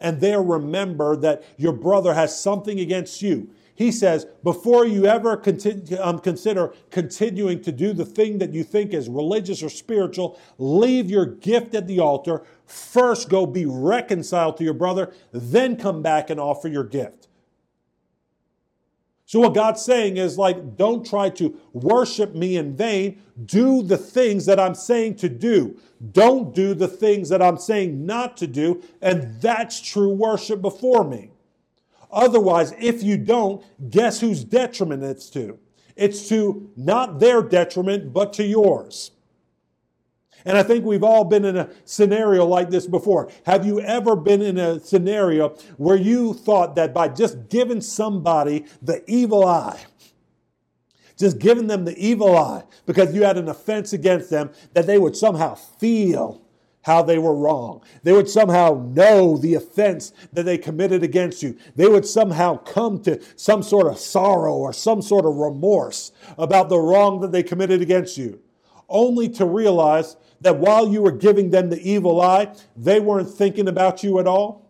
And 0.00 0.20
there 0.20 0.42
remember 0.42 1.14
that 1.14 1.44
your 1.56 1.72
brother 1.72 2.12
has 2.14 2.36
something 2.36 2.80
against 2.80 3.22
you. 3.22 3.50
He 3.78 3.92
says, 3.92 4.26
before 4.42 4.84
you 4.84 5.06
ever 5.06 5.36
continue, 5.36 6.00
um, 6.00 6.18
consider 6.18 6.74
continuing 6.90 7.62
to 7.62 7.70
do 7.70 7.92
the 7.92 8.04
thing 8.04 8.38
that 8.38 8.52
you 8.52 8.64
think 8.64 8.92
is 8.92 9.08
religious 9.08 9.62
or 9.62 9.68
spiritual, 9.68 10.36
leave 10.58 11.08
your 11.08 11.24
gift 11.24 11.76
at 11.76 11.86
the 11.86 12.00
altar. 12.00 12.42
First, 12.66 13.28
go 13.28 13.46
be 13.46 13.66
reconciled 13.66 14.56
to 14.56 14.64
your 14.64 14.74
brother, 14.74 15.14
then 15.30 15.76
come 15.76 16.02
back 16.02 16.28
and 16.28 16.40
offer 16.40 16.66
your 16.66 16.82
gift. 16.82 17.28
So, 19.26 19.38
what 19.38 19.54
God's 19.54 19.84
saying 19.84 20.16
is 20.16 20.36
like, 20.36 20.76
don't 20.76 21.06
try 21.06 21.30
to 21.30 21.56
worship 21.72 22.34
me 22.34 22.56
in 22.56 22.76
vain. 22.76 23.22
Do 23.44 23.84
the 23.84 23.96
things 23.96 24.44
that 24.46 24.58
I'm 24.58 24.74
saying 24.74 25.16
to 25.18 25.28
do. 25.28 25.78
Don't 26.10 26.52
do 26.52 26.74
the 26.74 26.88
things 26.88 27.28
that 27.28 27.40
I'm 27.40 27.58
saying 27.58 28.04
not 28.04 28.36
to 28.38 28.48
do. 28.48 28.82
And 29.00 29.40
that's 29.40 29.80
true 29.80 30.12
worship 30.12 30.60
before 30.60 31.04
me. 31.04 31.30
Otherwise, 32.10 32.72
if 32.78 33.02
you 33.02 33.16
don't, 33.16 33.64
guess 33.90 34.20
whose 34.20 34.44
detriment 34.44 35.02
it's 35.02 35.28
to? 35.30 35.58
It's 35.96 36.28
to 36.28 36.70
not 36.76 37.18
their 37.18 37.42
detriment, 37.42 38.12
but 38.12 38.32
to 38.34 38.44
yours. 38.44 39.10
And 40.44 40.56
I 40.56 40.62
think 40.62 40.84
we've 40.84 41.02
all 41.02 41.24
been 41.24 41.44
in 41.44 41.56
a 41.56 41.68
scenario 41.84 42.46
like 42.46 42.70
this 42.70 42.86
before. 42.86 43.30
Have 43.44 43.66
you 43.66 43.80
ever 43.80 44.14
been 44.16 44.40
in 44.40 44.56
a 44.56 44.80
scenario 44.80 45.50
where 45.76 45.96
you 45.96 46.32
thought 46.32 46.76
that 46.76 46.94
by 46.94 47.08
just 47.08 47.48
giving 47.48 47.80
somebody 47.80 48.64
the 48.80 49.02
evil 49.10 49.44
eye, 49.44 49.80
just 51.18 51.38
giving 51.38 51.66
them 51.66 51.84
the 51.84 51.98
evil 51.98 52.36
eye 52.36 52.62
because 52.86 53.12
you 53.14 53.24
had 53.24 53.36
an 53.36 53.48
offense 53.48 53.92
against 53.92 54.30
them, 54.30 54.50
that 54.74 54.86
they 54.86 54.98
would 54.98 55.16
somehow 55.16 55.54
feel 55.54 56.47
how 56.88 57.02
they 57.02 57.18
were 57.18 57.34
wrong. 57.34 57.82
They 58.02 58.14
would 58.14 58.30
somehow 58.30 58.90
know 58.94 59.36
the 59.36 59.54
offense 59.54 60.10
that 60.32 60.44
they 60.44 60.56
committed 60.56 61.02
against 61.02 61.42
you. 61.42 61.54
They 61.76 61.86
would 61.86 62.06
somehow 62.06 62.56
come 62.56 63.02
to 63.02 63.20
some 63.36 63.62
sort 63.62 63.88
of 63.88 63.98
sorrow 63.98 64.54
or 64.54 64.72
some 64.72 65.02
sort 65.02 65.26
of 65.26 65.36
remorse 65.36 66.12
about 66.38 66.70
the 66.70 66.78
wrong 66.78 67.20
that 67.20 67.30
they 67.30 67.42
committed 67.42 67.82
against 67.82 68.16
you, 68.16 68.40
only 68.88 69.28
to 69.28 69.44
realize 69.44 70.16
that 70.40 70.56
while 70.56 70.88
you 70.88 71.02
were 71.02 71.12
giving 71.12 71.50
them 71.50 71.68
the 71.68 71.82
evil 71.82 72.22
eye, 72.22 72.54
they 72.74 73.00
weren't 73.00 73.28
thinking 73.28 73.68
about 73.68 74.02
you 74.02 74.18
at 74.18 74.26
all? 74.26 74.66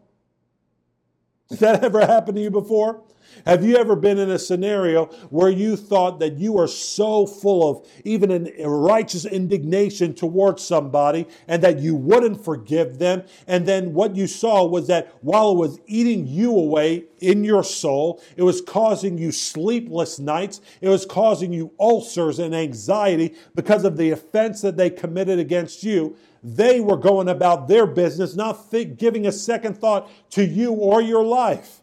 Did 1.50 1.60
that 1.60 1.84
ever 1.84 2.00
happen 2.00 2.34
to 2.34 2.40
you 2.40 2.50
before? 2.50 3.04
Have 3.46 3.64
you 3.64 3.76
ever 3.76 3.96
been 3.96 4.18
in 4.18 4.30
a 4.30 4.38
scenario 4.38 5.06
where 5.30 5.50
you 5.50 5.76
thought 5.76 6.18
that 6.20 6.36
you 6.38 6.52
were 6.52 6.66
so 6.66 7.26
full 7.26 7.68
of 7.68 7.86
even 8.04 8.30
an 8.30 8.52
righteous 8.62 9.24
indignation 9.24 10.14
towards 10.14 10.62
somebody 10.62 11.26
and 11.46 11.62
that 11.62 11.78
you 11.78 11.94
wouldn't 11.94 12.44
forgive 12.44 12.98
them? 12.98 13.24
And 13.46 13.66
then 13.66 13.94
what 13.94 14.16
you 14.16 14.26
saw 14.26 14.64
was 14.64 14.86
that 14.88 15.14
while 15.20 15.52
it 15.52 15.56
was 15.56 15.80
eating 15.86 16.26
you 16.26 16.50
away 16.52 17.04
in 17.20 17.44
your 17.44 17.64
soul, 17.64 18.22
it 18.36 18.42
was 18.42 18.60
causing 18.60 19.18
you 19.18 19.32
sleepless 19.32 20.18
nights, 20.18 20.60
it 20.80 20.88
was 20.88 21.06
causing 21.06 21.52
you 21.52 21.72
ulcers 21.80 22.38
and 22.38 22.54
anxiety 22.54 23.34
because 23.54 23.84
of 23.84 23.96
the 23.96 24.10
offense 24.10 24.60
that 24.60 24.76
they 24.76 24.90
committed 24.90 25.38
against 25.38 25.82
you 25.82 26.16
they 26.42 26.80
were 26.80 26.96
going 26.96 27.28
about 27.28 27.68
their 27.68 27.86
business, 27.86 28.36
not 28.36 28.70
th- 28.70 28.96
giving 28.96 29.26
a 29.26 29.32
second 29.32 29.76
thought 29.76 30.08
to 30.30 30.44
you 30.44 30.72
or 30.72 31.02
your 31.02 31.24
life. 31.24 31.80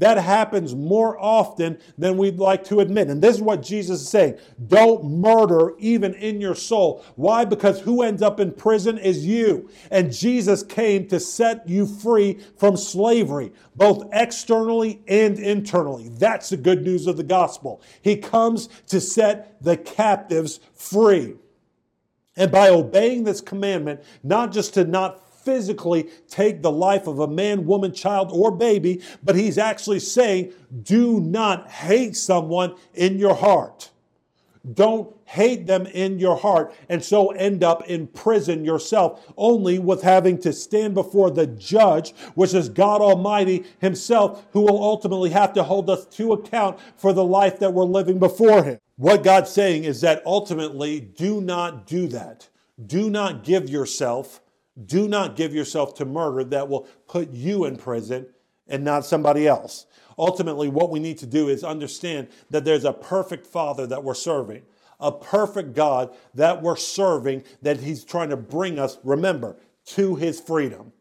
That 0.00 0.16
happens 0.16 0.74
more 0.74 1.20
often 1.20 1.78
than 1.98 2.16
we'd 2.16 2.38
like 2.38 2.64
to 2.64 2.80
admit. 2.80 3.08
And 3.08 3.20
this 3.20 3.36
is 3.36 3.42
what 3.42 3.62
Jesus 3.62 4.00
is 4.00 4.08
saying. 4.08 4.38
Don't 4.66 5.04
murder 5.04 5.74
even 5.78 6.14
in 6.14 6.40
your 6.40 6.54
soul. 6.54 7.04
Why? 7.16 7.44
Because 7.44 7.80
who 7.80 8.00
ends 8.00 8.22
up 8.22 8.40
in 8.40 8.52
prison 8.52 8.96
is 8.96 9.26
you. 9.26 9.68
And 9.90 10.10
Jesus 10.10 10.62
came 10.62 11.06
to 11.08 11.20
set 11.20 11.68
you 11.68 11.86
free 11.86 12.38
from 12.56 12.78
slavery, 12.78 13.52
both 13.76 14.08
externally 14.14 15.02
and 15.06 15.38
internally. 15.38 16.08
That's 16.08 16.48
the 16.48 16.56
good 16.56 16.82
news 16.82 17.06
of 17.06 17.18
the 17.18 17.22
gospel. 17.22 17.82
He 18.00 18.16
comes 18.16 18.70
to 18.88 19.02
set 19.02 19.62
the 19.62 19.76
captives 19.76 20.60
free. 20.72 21.34
And 22.36 22.50
by 22.50 22.70
obeying 22.70 23.24
this 23.24 23.42
commandment, 23.42 24.00
not 24.22 24.50
just 24.50 24.72
to 24.74 24.84
not 24.84 25.29
physically 25.44 26.08
take 26.28 26.62
the 26.62 26.70
life 26.70 27.06
of 27.06 27.18
a 27.18 27.28
man, 27.28 27.66
woman, 27.66 27.92
child, 27.92 28.30
or 28.32 28.50
baby, 28.50 29.02
but 29.22 29.36
he's 29.36 29.58
actually 29.58 30.00
saying, 30.00 30.52
do 30.82 31.20
not 31.20 31.70
hate 31.70 32.16
someone 32.16 32.74
in 32.94 33.18
your 33.18 33.34
heart. 33.34 33.90
Don't 34.74 35.16
hate 35.24 35.66
them 35.66 35.86
in 35.86 36.18
your 36.18 36.36
heart 36.36 36.74
and 36.88 37.02
so 37.02 37.30
end 37.30 37.64
up 37.64 37.88
in 37.88 38.06
prison 38.08 38.64
yourself, 38.64 39.32
only 39.36 39.78
with 39.78 40.02
having 40.02 40.38
to 40.38 40.52
stand 40.52 40.92
before 40.92 41.30
the 41.30 41.46
judge, 41.46 42.12
which 42.34 42.52
is 42.52 42.68
God 42.68 43.00
Almighty 43.00 43.64
Himself, 43.78 44.44
who 44.52 44.60
will 44.60 44.82
ultimately 44.82 45.30
have 45.30 45.54
to 45.54 45.62
hold 45.62 45.88
us 45.88 46.04
to 46.06 46.34
account 46.34 46.78
for 46.96 47.12
the 47.12 47.24
life 47.24 47.58
that 47.60 47.72
we're 47.72 47.84
living 47.84 48.18
before 48.18 48.62
Him. 48.62 48.78
What 48.96 49.22
God's 49.22 49.50
saying 49.50 49.84
is 49.84 50.02
that 50.02 50.22
ultimately, 50.26 51.00
do 51.00 51.40
not 51.40 51.86
do 51.86 52.06
that. 52.08 52.48
Do 52.86 53.08
not 53.08 53.44
give 53.44 53.70
yourself 53.70 54.42
do 54.86 55.08
not 55.08 55.36
give 55.36 55.54
yourself 55.54 55.94
to 55.94 56.04
murder 56.04 56.44
that 56.44 56.68
will 56.68 56.86
put 57.06 57.32
you 57.32 57.64
in 57.64 57.76
prison 57.76 58.26
and 58.68 58.84
not 58.84 59.04
somebody 59.04 59.46
else. 59.46 59.86
Ultimately, 60.18 60.68
what 60.68 60.90
we 60.90 61.00
need 61.00 61.18
to 61.18 61.26
do 61.26 61.48
is 61.48 61.64
understand 61.64 62.28
that 62.50 62.64
there's 62.64 62.84
a 62.84 62.92
perfect 62.92 63.46
Father 63.46 63.86
that 63.86 64.04
we're 64.04 64.14
serving, 64.14 64.62
a 65.00 65.10
perfect 65.10 65.74
God 65.74 66.14
that 66.34 66.62
we're 66.62 66.76
serving, 66.76 67.44
that 67.62 67.80
He's 67.80 68.04
trying 68.04 68.30
to 68.30 68.36
bring 68.36 68.78
us, 68.78 68.98
remember, 69.02 69.56
to 69.86 70.14
His 70.16 70.40
freedom. 70.40 70.92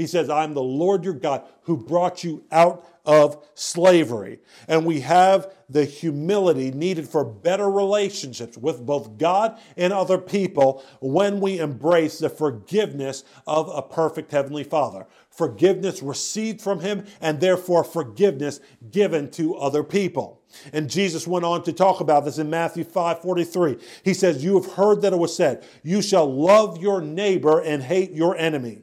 He 0.00 0.06
says, 0.06 0.30
I'm 0.30 0.54
the 0.54 0.62
Lord 0.62 1.04
your 1.04 1.12
God 1.12 1.42
who 1.64 1.76
brought 1.76 2.24
you 2.24 2.42
out 2.50 2.86
of 3.04 3.46
slavery. 3.52 4.38
And 4.66 4.86
we 4.86 5.00
have 5.00 5.52
the 5.68 5.84
humility 5.84 6.70
needed 6.70 7.06
for 7.06 7.22
better 7.22 7.70
relationships 7.70 8.56
with 8.56 8.86
both 8.86 9.18
God 9.18 9.58
and 9.76 9.92
other 9.92 10.16
people 10.16 10.82
when 11.00 11.38
we 11.38 11.58
embrace 11.58 12.18
the 12.18 12.30
forgiveness 12.30 13.24
of 13.46 13.68
a 13.68 13.82
perfect 13.82 14.30
Heavenly 14.30 14.64
Father. 14.64 15.06
Forgiveness 15.28 16.02
received 16.02 16.62
from 16.62 16.80
Him 16.80 17.04
and 17.20 17.38
therefore 17.38 17.84
forgiveness 17.84 18.58
given 18.90 19.30
to 19.32 19.54
other 19.56 19.84
people. 19.84 20.40
And 20.72 20.88
Jesus 20.88 21.26
went 21.26 21.44
on 21.44 21.62
to 21.64 21.74
talk 21.74 22.00
about 22.00 22.24
this 22.24 22.38
in 22.38 22.48
Matthew 22.48 22.84
5 22.84 23.20
43. 23.20 23.76
He 24.02 24.14
says, 24.14 24.42
You 24.42 24.60
have 24.60 24.72
heard 24.72 25.02
that 25.02 25.12
it 25.12 25.18
was 25.18 25.36
said, 25.36 25.62
You 25.82 26.00
shall 26.00 26.32
love 26.32 26.78
your 26.78 27.02
neighbor 27.02 27.60
and 27.60 27.82
hate 27.82 28.12
your 28.12 28.34
enemy. 28.36 28.82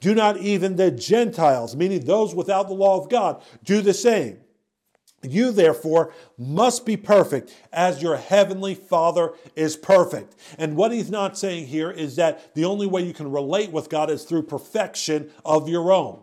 Do 0.00 0.14
not 0.14 0.36
even 0.38 0.76
the 0.76 0.90
Gentiles, 0.90 1.74
meaning 1.74 2.04
those 2.04 2.34
without 2.34 2.68
the 2.68 2.74
law 2.74 3.00
of 3.00 3.08
God, 3.08 3.42
do 3.64 3.80
the 3.80 3.94
same. 3.94 4.38
You, 5.22 5.52
therefore, 5.52 6.12
must 6.36 6.84
be 6.84 6.96
perfect 6.96 7.54
as 7.72 8.02
your 8.02 8.16
heavenly 8.16 8.74
Father 8.74 9.32
is 9.56 9.76
perfect. 9.76 10.34
And 10.58 10.76
what 10.76 10.92
he's 10.92 11.10
not 11.10 11.38
saying 11.38 11.66
here 11.68 11.90
is 11.90 12.16
that 12.16 12.54
the 12.54 12.66
only 12.66 12.86
way 12.86 13.02
you 13.02 13.14
can 13.14 13.30
relate 13.30 13.70
with 13.70 13.88
God 13.88 14.10
is 14.10 14.24
through 14.24 14.42
perfection 14.42 15.30
of 15.44 15.68
your 15.68 15.92
own. 15.92 16.20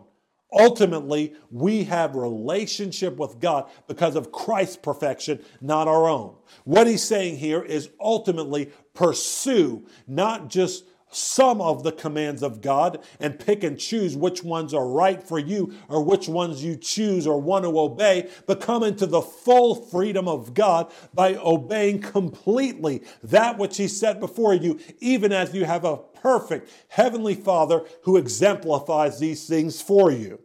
Ultimately, 0.52 1.34
we 1.50 1.84
have 1.84 2.14
relationship 2.14 3.16
with 3.16 3.40
God 3.40 3.70
because 3.88 4.16
of 4.16 4.32
Christ's 4.32 4.76
perfection, 4.76 5.40
not 5.62 5.88
our 5.88 6.06
own. 6.06 6.36
What 6.64 6.86
he's 6.86 7.02
saying 7.02 7.38
here 7.38 7.62
is 7.62 7.88
ultimately 7.98 8.70
pursue 8.92 9.86
not 10.06 10.48
just 10.50 10.84
some 11.14 11.60
of 11.60 11.82
the 11.82 11.92
commands 11.92 12.42
of 12.42 12.60
God 12.60 13.02
and 13.20 13.38
pick 13.38 13.62
and 13.64 13.78
choose 13.78 14.16
which 14.16 14.42
ones 14.42 14.74
are 14.74 14.86
right 14.86 15.22
for 15.22 15.38
you 15.38 15.74
or 15.88 16.02
which 16.02 16.28
ones 16.28 16.64
you 16.64 16.76
choose 16.76 17.26
or 17.26 17.40
want 17.40 17.64
to 17.64 17.78
obey, 17.78 18.28
but 18.46 18.60
come 18.60 18.82
into 18.82 19.06
the 19.06 19.22
full 19.22 19.74
freedom 19.74 20.28
of 20.28 20.54
God 20.54 20.92
by 21.14 21.34
obeying 21.36 22.00
completely 22.00 23.02
that 23.22 23.58
which 23.58 23.76
He 23.76 23.88
set 23.88 24.20
before 24.20 24.54
you, 24.54 24.78
even 25.00 25.32
as 25.32 25.54
you 25.54 25.64
have 25.64 25.84
a 25.84 25.96
perfect 25.96 26.70
Heavenly 26.88 27.34
Father 27.34 27.84
who 28.02 28.16
exemplifies 28.16 29.18
these 29.18 29.46
things 29.46 29.80
for 29.80 30.10
you. 30.10 30.40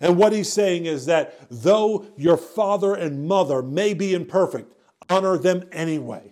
And 0.00 0.16
what 0.16 0.32
He's 0.32 0.52
saying 0.52 0.86
is 0.86 1.06
that 1.06 1.36
though 1.50 2.06
your 2.16 2.36
father 2.36 2.94
and 2.94 3.26
mother 3.26 3.62
may 3.62 3.94
be 3.94 4.14
imperfect, 4.14 4.72
honor 5.08 5.36
them 5.36 5.68
anyway. 5.72 6.31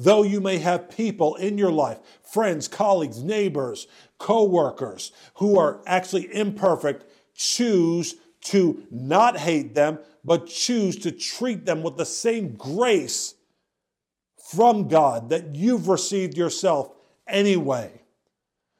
Though 0.00 0.22
you 0.22 0.40
may 0.40 0.58
have 0.58 0.90
people 0.90 1.34
in 1.34 1.58
your 1.58 1.72
life, 1.72 1.98
friends, 2.22 2.68
colleagues, 2.68 3.20
neighbors, 3.20 3.88
co 4.18 4.44
workers 4.44 5.10
who 5.34 5.58
are 5.58 5.80
actually 5.86 6.32
imperfect, 6.32 7.04
choose 7.34 8.14
to 8.42 8.86
not 8.92 9.36
hate 9.36 9.74
them, 9.74 9.98
but 10.24 10.46
choose 10.46 10.96
to 10.98 11.10
treat 11.10 11.66
them 11.66 11.82
with 11.82 11.96
the 11.96 12.06
same 12.06 12.54
grace 12.54 13.34
from 14.50 14.86
God 14.86 15.30
that 15.30 15.56
you've 15.56 15.88
received 15.88 16.36
yourself 16.36 16.92
anyway. 17.26 17.90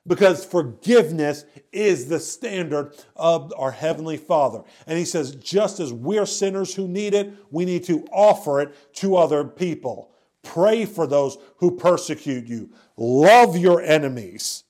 Because 0.06 0.44
forgiveness 0.44 1.44
is 1.72 2.08
the 2.08 2.20
standard 2.20 2.94
of 3.16 3.52
our 3.58 3.72
Heavenly 3.72 4.16
Father. 4.16 4.62
And 4.86 4.96
He 4.96 5.04
says, 5.04 5.34
just 5.34 5.80
as 5.80 5.92
we're 5.92 6.26
sinners 6.26 6.74
who 6.74 6.86
need 6.86 7.12
it, 7.12 7.32
we 7.50 7.64
need 7.64 7.84
to 7.84 8.06
offer 8.12 8.60
it 8.60 8.94
to 8.94 9.16
other 9.16 9.42
people. 9.44 10.12
Pray 10.48 10.86
for 10.86 11.06
those 11.06 11.36
who 11.58 11.76
persecute 11.76 12.46
you. 12.46 12.70
Love 12.96 13.56
your 13.56 13.82
enemies. 13.82 14.64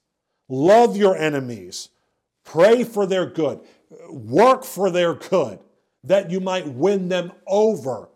Love 0.49 0.97
your 0.97 1.17
enemies. 1.17 1.91
Pray 2.45 2.83
for 2.83 3.07
their 3.07 3.27
good. 3.27 3.61
Work 4.11 4.65
for 4.65 4.91
their 4.91 5.15
good 5.15 5.61
that 6.03 6.31
you 6.33 6.41
might 6.41 6.67
win 6.67 7.09
them 7.09 7.31
over 7.47 8.09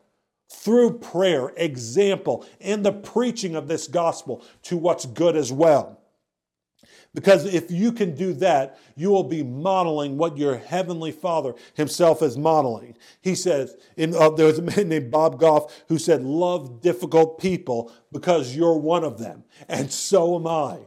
through 0.51 0.99
prayer, 0.99 1.53
example, 1.57 2.45
and 2.61 2.85
the 2.85 2.93
preaching 2.93 3.55
of 3.55 3.69
this 3.69 3.87
gospel 3.87 4.45
to 4.63 4.77
what's 4.77 5.07
good 5.07 5.37
as 5.37 5.53
well. 5.53 6.02
Because 7.15 7.45
if 7.45 7.71
you 7.71 7.93
can 7.93 8.15
do 8.15 8.33
that, 8.35 8.79
you 8.97 9.11
will 9.11 9.25
be 9.25 9.43
modeling 9.43 10.17
what 10.17 10.39
your 10.39 10.57
heavenly 10.57 11.13
Father 11.13 11.55
himself 11.75 12.23
is 12.23 12.39
modeling. 12.39 12.97
He 13.21 13.35
says, 13.35 13.77
in, 13.97 14.15
uh, 14.15 14.31
there 14.31 14.47
was 14.47 14.59
a 14.59 14.63
man 14.63 14.89
named 14.89 15.11
Bob 15.11 15.39
Goff 15.39 15.85
who 15.89 15.99
said, 15.99 16.23
Love 16.23 16.81
difficult 16.81 17.39
people 17.39 17.93
because 18.13 18.57
you're 18.57 18.79
one 18.79 19.05
of 19.05 19.19
them, 19.19 19.45
and 19.69 19.93
so 19.93 20.37
am 20.37 20.47
I. 20.47 20.79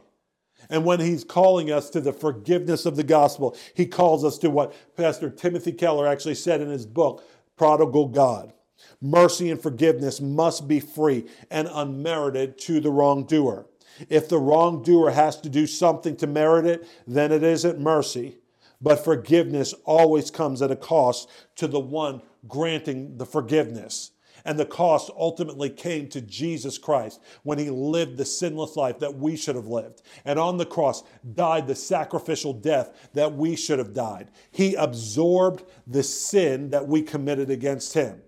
And 0.68 0.84
when 0.84 0.98
he's 0.98 1.22
calling 1.22 1.70
us 1.70 1.90
to 1.90 2.00
the 2.00 2.12
forgiveness 2.12 2.86
of 2.86 2.96
the 2.96 3.04
gospel, 3.04 3.56
he 3.74 3.86
calls 3.86 4.24
us 4.24 4.36
to 4.38 4.50
what 4.50 4.74
Pastor 4.96 5.30
Timothy 5.30 5.70
Keller 5.70 6.08
actually 6.08 6.34
said 6.34 6.60
in 6.60 6.70
his 6.70 6.86
book, 6.86 7.22
Prodigal 7.56 8.08
God. 8.08 8.52
Mercy 9.00 9.50
and 9.50 9.62
forgiveness 9.62 10.20
must 10.20 10.66
be 10.66 10.80
free 10.80 11.26
and 11.50 11.68
unmerited 11.72 12.58
to 12.58 12.80
the 12.80 12.90
wrongdoer. 12.90 13.66
If 14.08 14.28
the 14.28 14.38
wrongdoer 14.38 15.10
has 15.10 15.40
to 15.40 15.48
do 15.48 15.66
something 15.66 16.16
to 16.16 16.26
merit 16.26 16.66
it, 16.66 16.86
then 17.06 17.32
it 17.32 17.42
isn't 17.42 17.80
mercy. 17.80 18.38
But 18.80 19.04
forgiveness 19.04 19.74
always 19.84 20.30
comes 20.30 20.60
at 20.62 20.70
a 20.70 20.76
cost 20.76 21.28
to 21.56 21.66
the 21.66 21.80
one 21.80 22.22
granting 22.46 23.16
the 23.16 23.26
forgiveness. 23.26 24.12
And 24.44 24.60
the 24.60 24.64
cost 24.64 25.10
ultimately 25.16 25.70
came 25.70 26.08
to 26.10 26.20
Jesus 26.20 26.78
Christ 26.78 27.20
when 27.42 27.58
he 27.58 27.68
lived 27.68 28.16
the 28.16 28.24
sinless 28.24 28.76
life 28.76 29.00
that 29.00 29.16
we 29.16 29.36
should 29.36 29.56
have 29.56 29.66
lived. 29.66 30.02
And 30.24 30.38
on 30.38 30.56
the 30.56 30.66
cross 30.66 31.02
died 31.34 31.66
the 31.66 31.74
sacrificial 31.74 32.52
death 32.52 33.10
that 33.14 33.34
we 33.34 33.56
should 33.56 33.80
have 33.80 33.92
died. 33.92 34.30
He 34.52 34.74
absorbed 34.74 35.64
the 35.86 36.04
sin 36.04 36.70
that 36.70 36.86
we 36.86 37.02
committed 37.02 37.50
against 37.50 37.94
him 37.94 38.22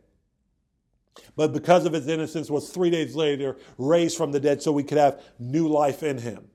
but 1.38 1.53
because 1.53 1.87
of 1.87 1.92
his 1.92 2.09
innocence 2.09 2.51
was 2.51 2.68
three 2.68 2.90
days 2.90 3.14
later 3.14 3.57
raised 3.79 4.16
from 4.16 4.33
the 4.33 4.40
dead 4.40 4.61
so 4.61 4.72
we 4.72 4.83
could 4.83 4.98
have 4.98 5.22
new 5.38 5.68
life 5.68 6.03
in 6.03 6.18
him. 6.18 6.48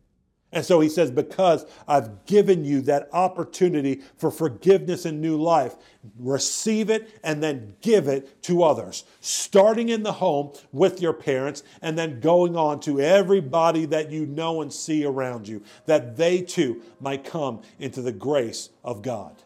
And 0.51 0.65
so 0.65 0.81
he 0.81 0.89
says, 0.89 1.09
Because 1.09 1.65
I've 1.87 2.25
given 2.25 2.65
you 2.65 2.81
that 2.81 3.07
opportunity 3.13 4.01
for 4.17 4.29
forgiveness 4.29 5.05
and 5.05 5.21
new 5.21 5.41
life, 5.41 5.77
receive 6.19 6.89
it 6.89 7.17
and 7.23 7.41
then 7.41 7.77
give 7.79 8.09
it 8.09 8.43
to 8.43 8.63
others. 8.63 9.05
Starting 9.21 9.87
in 9.87 10.03
the 10.03 10.11
home 10.11 10.51
with 10.73 11.01
your 11.01 11.13
parents 11.13 11.63
and 11.81 11.97
then 11.97 12.19
going 12.19 12.57
on 12.57 12.81
to 12.81 12.99
everybody 12.99 13.85
that 13.85 14.11
you 14.11 14.25
know 14.25 14.61
and 14.61 14.73
see 14.73 15.05
around 15.05 15.47
you, 15.47 15.63
that 15.85 16.17
they 16.17 16.41
too 16.41 16.81
might 16.99 17.23
come 17.23 17.61
into 17.79 18.01
the 18.01 18.11
grace 18.11 18.67
of 18.83 19.01
God, 19.01 19.41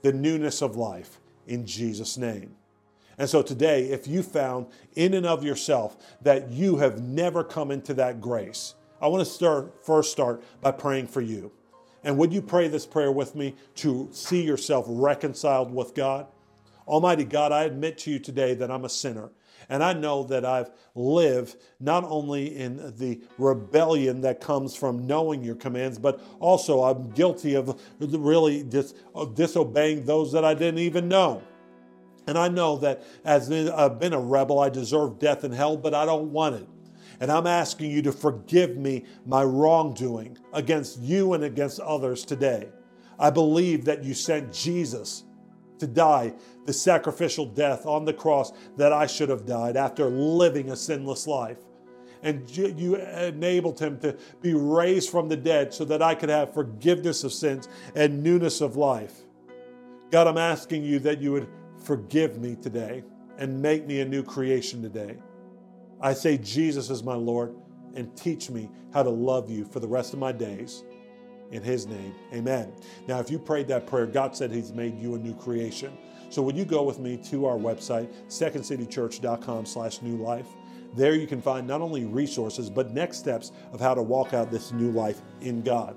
the 0.00 0.12
newness 0.14 0.62
of 0.62 0.74
life 0.74 1.20
in 1.46 1.66
Jesus' 1.66 2.16
name. 2.16 2.56
And 3.18 3.28
so 3.28 3.42
today, 3.42 3.84
if 3.84 4.08
you 4.08 4.22
found 4.22 4.66
in 4.96 5.14
and 5.14 5.26
of 5.26 5.44
yourself 5.44 5.96
that 6.22 6.50
you 6.50 6.76
have 6.76 7.02
never 7.02 7.44
come 7.44 7.70
into 7.70 7.94
that 7.94 8.20
grace, 8.20 8.74
I 9.00 9.08
want 9.08 9.24
to 9.24 9.30
start 9.30 9.84
first 9.84 10.10
start 10.12 10.42
by 10.60 10.72
praying 10.72 11.08
for 11.08 11.20
you. 11.20 11.52
And 12.02 12.18
would 12.18 12.32
you 12.32 12.42
pray 12.42 12.68
this 12.68 12.86
prayer 12.86 13.12
with 13.12 13.34
me 13.34 13.54
to 13.76 14.08
see 14.12 14.42
yourself 14.42 14.84
reconciled 14.88 15.72
with 15.72 15.94
God? 15.94 16.26
Almighty 16.86 17.24
God, 17.24 17.50
I 17.50 17.64
admit 17.64 17.98
to 17.98 18.10
you 18.10 18.18
today 18.18 18.54
that 18.54 18.70
I'm 18.70 18.84
a 18.84 18.90
sinner. 18.90 19.30
And 19.70 19.82
I 19.82 19.94
know 19.94 20.24
that 20.24 20.44
I've 20.44 20.70
lived 20.94 21.56
not 21.80 22.04
only 22.04 22.56
in 22.56 22.94
the 22.98 23.20
rebellion 23.38 24.20
that 24.20 24.40
comes 24.40 24.76
from 24.76 25.06
knowing 25.06 25.42
your 25.42 25.54
commands, 25.54 25.98
but 25.98 26.20
also 26.40 26.82
I'm 26.82 27.10
guilty 27.10 27.54
of 27.54 27.80
really 27.98 28.62
dis- 28.62 28.94
disobeying 29.34 30.04
those 30.04 30.32
that 30.32 30.44
I 30.44 30.52
didn't 30.52 30.80
even 30.80 31.08
know. 31.08 31.42
And 32.26 32.38
I 32.38 32.48
know 32.48 32.76
that 32.78 33.02
as 33.24 33.50
I've 33.50 33.98
been 33.98 34.12
a 34.12 34.20
rebel, 34.20 34.58
I 34.58 34.68
deserve 34.70 35.18
death 35.18 35.44
and 35.44 35.54
hell, 35.54 35.76
but 35.76 35.94
I 35.94 36.06
don't 36.06 36.32
want 36.32 36.56
it. 36.56 36.68
And 37.20 37.30
I'm 37.30 37.46
asking 37.46 37.90
you 37.90 38.02
to 38.02 38.12
forgive 38.12 38.76
me 38.76 39.04
my 39.26 39.44
wrongdoing 39.44 40.38
against 40.52 41.00
you 41.00 41.34
and 41.34 41.44
against 41.44 41.80
others 41.80 42.24
today. 42.24 42.68
I 43.18 43.30
believe 43.30 43.84
that 43.84 44.02
you 44.02 44.14
sent 44.14 44.52
Jesus 44.52 45.24
to 45.78 45.86
die 45.86 46.34
the 46.66 46.72
sacrificial 46.72 47.46
death 47.46 47.86
on 47.86 48.04
the 48.04 48.12
cross 48.12 48.52
that 48.76 48.92
I 48.92 49.06
should 49.06 49.28
have 49.28 49.46
died 49.46 49.76
after 49.76 50.06
living 50.06 50.70
a 50.70 50.76
sinless 50.76 51.26
life. 51.26 51.58
And 52.22 52.48
you 52.56 52.96
enabled 52.96 53.78
him 53.78 53.98
to 54.00 54.16
be 54.40 54.54
raised 54.54 55.10
from 55.10 55.28
the 55.28 55.36
dead 55.36 55.74
so 55.74 55.84
that 55.84 56.00
I 56.00 56.14
could 56.14 56.30
have 56.30 56.54
forgiveness 56.54 57.22
of 57.22 57.34
sins 57.34 57.68
and 57.94 58.22
newness 58.22 58.62
of 58.62 58.76
life. 58.76 59.12
God, 60.10 60.26
I'm 60.26 60.38
asking 60.38 60.84
you 60.84 60.98
that 61.00 61.20
you 61.20 61.32
would 61.32 61.48
forgive 61.84 62.38
me 62.40 62.56
today 62.56 63.04
and 63.38 63.60
make 63.60 63.86
me 63.86 64.00
a 64.00 64.04
new 64.04 64.22
creation 64.22 64.82
today. 64.82 65.16
I 66.00 66.14
say, 66.14 66.38
Jesus 66.38 66.90
is 66.90 67.02
my 67.02 67.14
Lord, 67.14 67.54
and 67.94 68.16
teach 68.16 68.50
me 68.50 68.70
how 68.92 69.02
to 69.02 69.10
love 69.10 69.50
you 69.50 69.64
for 69.64 69.80
the 69.80 69.88
rest 69.88 70.12
of 70.12 70.18
my 70.18 70.32
days. 70.32 70.84
In 71.50 71.62
his 71.62 71.86
name, 71.86 72.14
amen. 72.32 72.72
Now, 73.06 73.20
if 73.20 73.30
you 73.30 73.38
prayed 73.38 73.68
that 73.68 73.86
prayer, 73.86 74.06
God 74.06 74.34
said 74.34 74.50
he's 74.50 74.72
made 74.72 74.98
you 74.98 75.14
a 75.14 75.18
new 75.18 75.34
creation. 75.34 75.96
So 76.30 76.42
would 76.42 76.56
you 76.56 76.64
go 76.64 76.82
with 76.82 76.98
me 76.98 77.16
to 77.30 77.46
our 77.46 77.56
website, 77.56 78.12
secondcitychurch.com 78.28 79.66
slash 79.66 80.02
new 80.02 80.16
life. 80.16 80.48
There 80.96 81.14
you 81.14 81.26
can 81.26 81.42
find 81.42 81.66
not 81.66 81.80
only 81.80 82.06
resources, 82.06 82.70
but 82.70 82.92
next 82.92 83.18
steps 83.18 83.52
of 83.72 83.80
how 83.80 83.94
to 83.94 84.02
walk 84.02 84.32
out 84.32 84.50
this 84.50 84.72
new 84.72 84.90
life 84.90 85.22
in 85.42 85.62
God. 85.62 85.96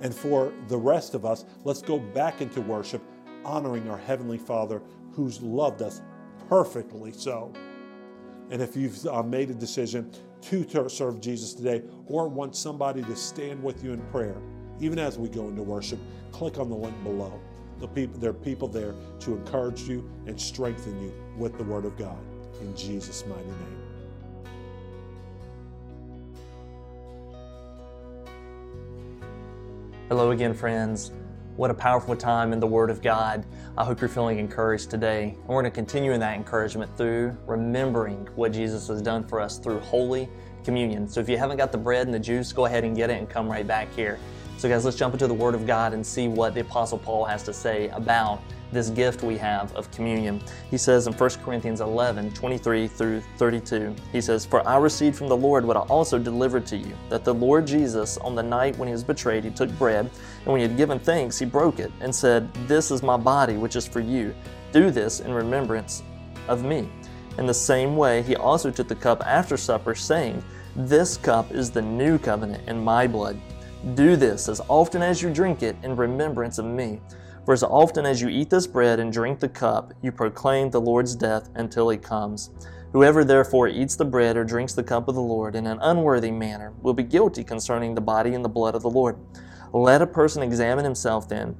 And 0.00 0.14
for 0.14 0.52
the 0.68 0.76
rest 0.76 1.14
of 1.14 1.24
us, 1.24 1.44
let's 1.64 1.82
go 1.82 1.98
back 1.98 2.40
into 2.40 2.60
worship, 2.60 3.02
honoring 3.44 3.88
our 3.88 3.98
Heavenly 3.98 4.38
Father 4.38 4.82
who's 5.18 5.42
loved 5.42 5.82
us 5.82 6.00
perfectly 6.48 7.10
so. 7.10 7.52
And 8.52 8.62
if 8.62 8.76
you've 8.76 9.04
uh, 9.04 9.20
made 9.24 9.50
a 9.50 9.54
decision 9.54 10.12
to 10.42 10.88
serve 10.88 11.20
Jesus 11.20 11.54
today 11.54 11.82
or 12.06 12.28
want 12.28 12.54
somebody 12.54 13.02
to 13.02 13.16
stand 13.16 13.60
with 13.60 13.82
you 13.82 13.92
in 13.92 14.00
prayer, 14.12 14.40
even 14.78 14.96
as 14.96 15.18
we 15.18 15.28
go 15.28 15.48
into 15.48 15.60
worship, 15.60 15.98
click 16.30 16.58
on 16.58 16.70
the 16.70 16.76
link 16.76 16.94
below. 17.02 17.40
The 17.80 18.06
there 18.06 18.30
are 18.30 18.32
people 18.32 18.68
there 18.68 18.94
to 19.18 19.34
encourage 19.34 19.80
you 19.82 20.08
and 20.26 20.40
strengthen 20.40 21.02
you 21.02 21.12
with 21.36 21.58
the 21.58 21.64
Word 21.64 21.84
of 21.84 21.98
God. 21.98 22.18
In 22.60 22.76
Jesus' 22.76 23.24
mighty 23.26 23.42
name. 23.42 23.88
Hello 30.08 30.30
again, 30.30 30.54
friends. 30.54 31.10
What 31.58 31.72
a 31.72 31.74
powerful 31.74 32.14
time 32.14 32.52
in 32.52 32.60
the 32.60 32.68
Word 32.68 32.88
of 32.88 33.02
God. 33.02 33.44
I 33.76 33.84
hope 33.84 34.00
you're 34.00 34.08
feeling 34.08 34.38
encouraged 34.38 34.90
today. 34.90 35.34
And 35.36 35.48
we're 35.48 35.60
going 35.60 35.64
to 35.64 35.74
continue 35.74 36.12
in 36.12 36.20
that 36.20 36.36
encouragement 36.36 36.96
through 36.96 37.36
remembering 37.48 38.28
what 38.36 38.52
Jesus 38.52 38.86
has 38.86 39.02
done 39.02 39.26
for 39.26 39.40
us 39.40 39.58
through 39.58 39.80
Holy 39.80 40.28
Communion. 40.62 41.08
So 41.08 41.18
if 41.18 41.28
you 41.28 41.36
haven't 41.36 41.56
got 41.56 41.72
the 41.72 41.78
bread 41.78 42.06
and 42.06 42.14
the 42.14 42.18
juice, 42.20 42.52
go 42.52 42.66
ahead 42.66 42.84
and 42.84 42.94
get 42.94 43.10
it 43.10 43.18
and 43.18 43.28
come 43.28 43.50
right 43.50 43.66
back 43.66 43.92
here. 43.92 44.20
So, 44.56 44.68
guys, 44.68 44.84
let's 44.84 44.96
jump 44.96 45.14
into 45.14 45.26
the 45.26 45.34
Word 45.34 45.56
of 45.56 45.66
God 45.66 45.94
and 45.94 46.06
see 46.06 46.28
what 46.28 46.54
the 46.54 46.60
Apostle 46.60 46.98
Paul 46.98 47.24
has 47.24 47.42
to 47.42 47.52
say 47.52 47.88
about 47.88 48.40
this 48.72 48.90
gift 48.90 49.22
we 49.22 49.36
have 49.38 49.74
of 49.74 49.90
communion. 49.90 50.42
He 50.70 50.76
says 50.76 51.06
in 51.06 51.12
1 51.12 51.30
Corinthians 51.44 51.80
11 51.80 52.32
23 52.32 52.88
through 52.88 53.22
32, 53.38 53.94
he 54.12 54.20
says, 54.20 54.44
For 54.44 54.66
I 54.66 54.76
received 54.76 55.16
from 55.16 55.28
the 55.28 55.36
Lord 55.36 55.64
what 55.64 55.76
I 55.76 55.80
also 55.80 56.18
delivered 56.18 56.66
to 56.66 56.76
you, 56.76 56.94
that 57.08 57.24
the 57.24 57.34
Lord 57.34 57.66
Jesus, 57.66 58.18
on 58.18 58.34
the 58.34 58.42
night 58.42 58.76
when 58.76 58.88
he 58.88 58.92
was 58.92 59.04
betrayed, 59.04 59.44
he 59.44 59.50
took 59.50 59.70
bread, 59.78 60.06
and 60.06 60.46
when 60.46 60.60
he 60.60 60.66
had 60.66 60.76
given 60.76 60.98
thanks, 60.98 61.38
he 61.38 61.46
broke 61.46 61.78
it, 61.78 61.92
and 62.00 62.14
said, 62.14 62.52
This 62.66 62.90
is 62.90 63.02
my 63.02 63.16
body, 63.16 63.56
which 63.56 63.76
is 63.76 63.86
for 63.86 64.00
you. 64.00 64.34
Do 64.72 64.90
this 64.90 65.20
in 65.20 65.32
remembrance 65.32 66.02
of 66.48 66.64
me. 66.64 66.88
In 67.38 67.46
the 67.46 67.54
same 67.54 67.96
way, 67.96 68.22
he 68.22 68.36
also 68.36 68.70
took 68.70 68.88
the 68.88 68.94
cup 68.94 69.24
after 69.24 69.56
supper, 69.56 69.94
saying, 69.94 70.42
This 70.74 71.16
cup 71.16 71.52
is 71.52 71.70
the 71.70 71.82
new 71.82 72.18
covenant 72.18 72.68
in 72.68 72.82
my 72.82 73.06
blood. 73.06 73.40
Do 73.94 74.16
this 74.16 74.48
as 74.48 74.60
often 74.68 75.02
as 75.02 75.22
you 75.22 75.32
drink 75.32 75.62
it 75.62 75.76
in 75.84 75.94
remembrance 75.94 76.58
of 76.58 76.64
me. 76.64 77.00
For 77.48 77.54
as 77.54 77.62
often 77.62 78.04
as 78.04 78.20
you 78.20 78.28
eat 78.28 78.50
this 78.50 78.66
bread 78.66 79.00
and 79.00 79.10
drink 79.10 79.40
the 79.40 79.48
cup, 79.48 79.94
you 80.02 80.12
proclaim 80.12 80.68
the 80.68 80.82
Lord's 80.82 81.14
death 81.14 81.48
until 81.54 81.88
he 81.88 81.96
comes. 81.96 82.50
Whoever 82.92 83.24
therefore 83.24 83.68
eats 83.68 83.96
the 83.96 84.04
bread 84.04 84.36
or 84.36 84.44
drinks 84.44 84.74
the 84.74 84.82
cup 84.82 85.08
of 85.08 85.14
the 85.14 85.22
Lord 85.22 85.54
in 85.54 85.66
an 85.66 85.78
unworthy 85.80 86.30
manner 86.30 86.74
will 86.82 86.92
be 86.92 87.02
guilty 87.04 87.42
concerning 87.42 87.94
the 87.94 88.02
body 88.02 88.34
and 88.34 88.44
the 88.44 88.50
blood 88.50 88.74
of 88.74 88.82
the 88.82 88.90
Lord. 88.90 89.16
Let 89.72 90.02
a 90.02 90.06
person 90.06 90.42
examine 90.42 90.84
himself 90.84 91.26
then, 91.26 91.56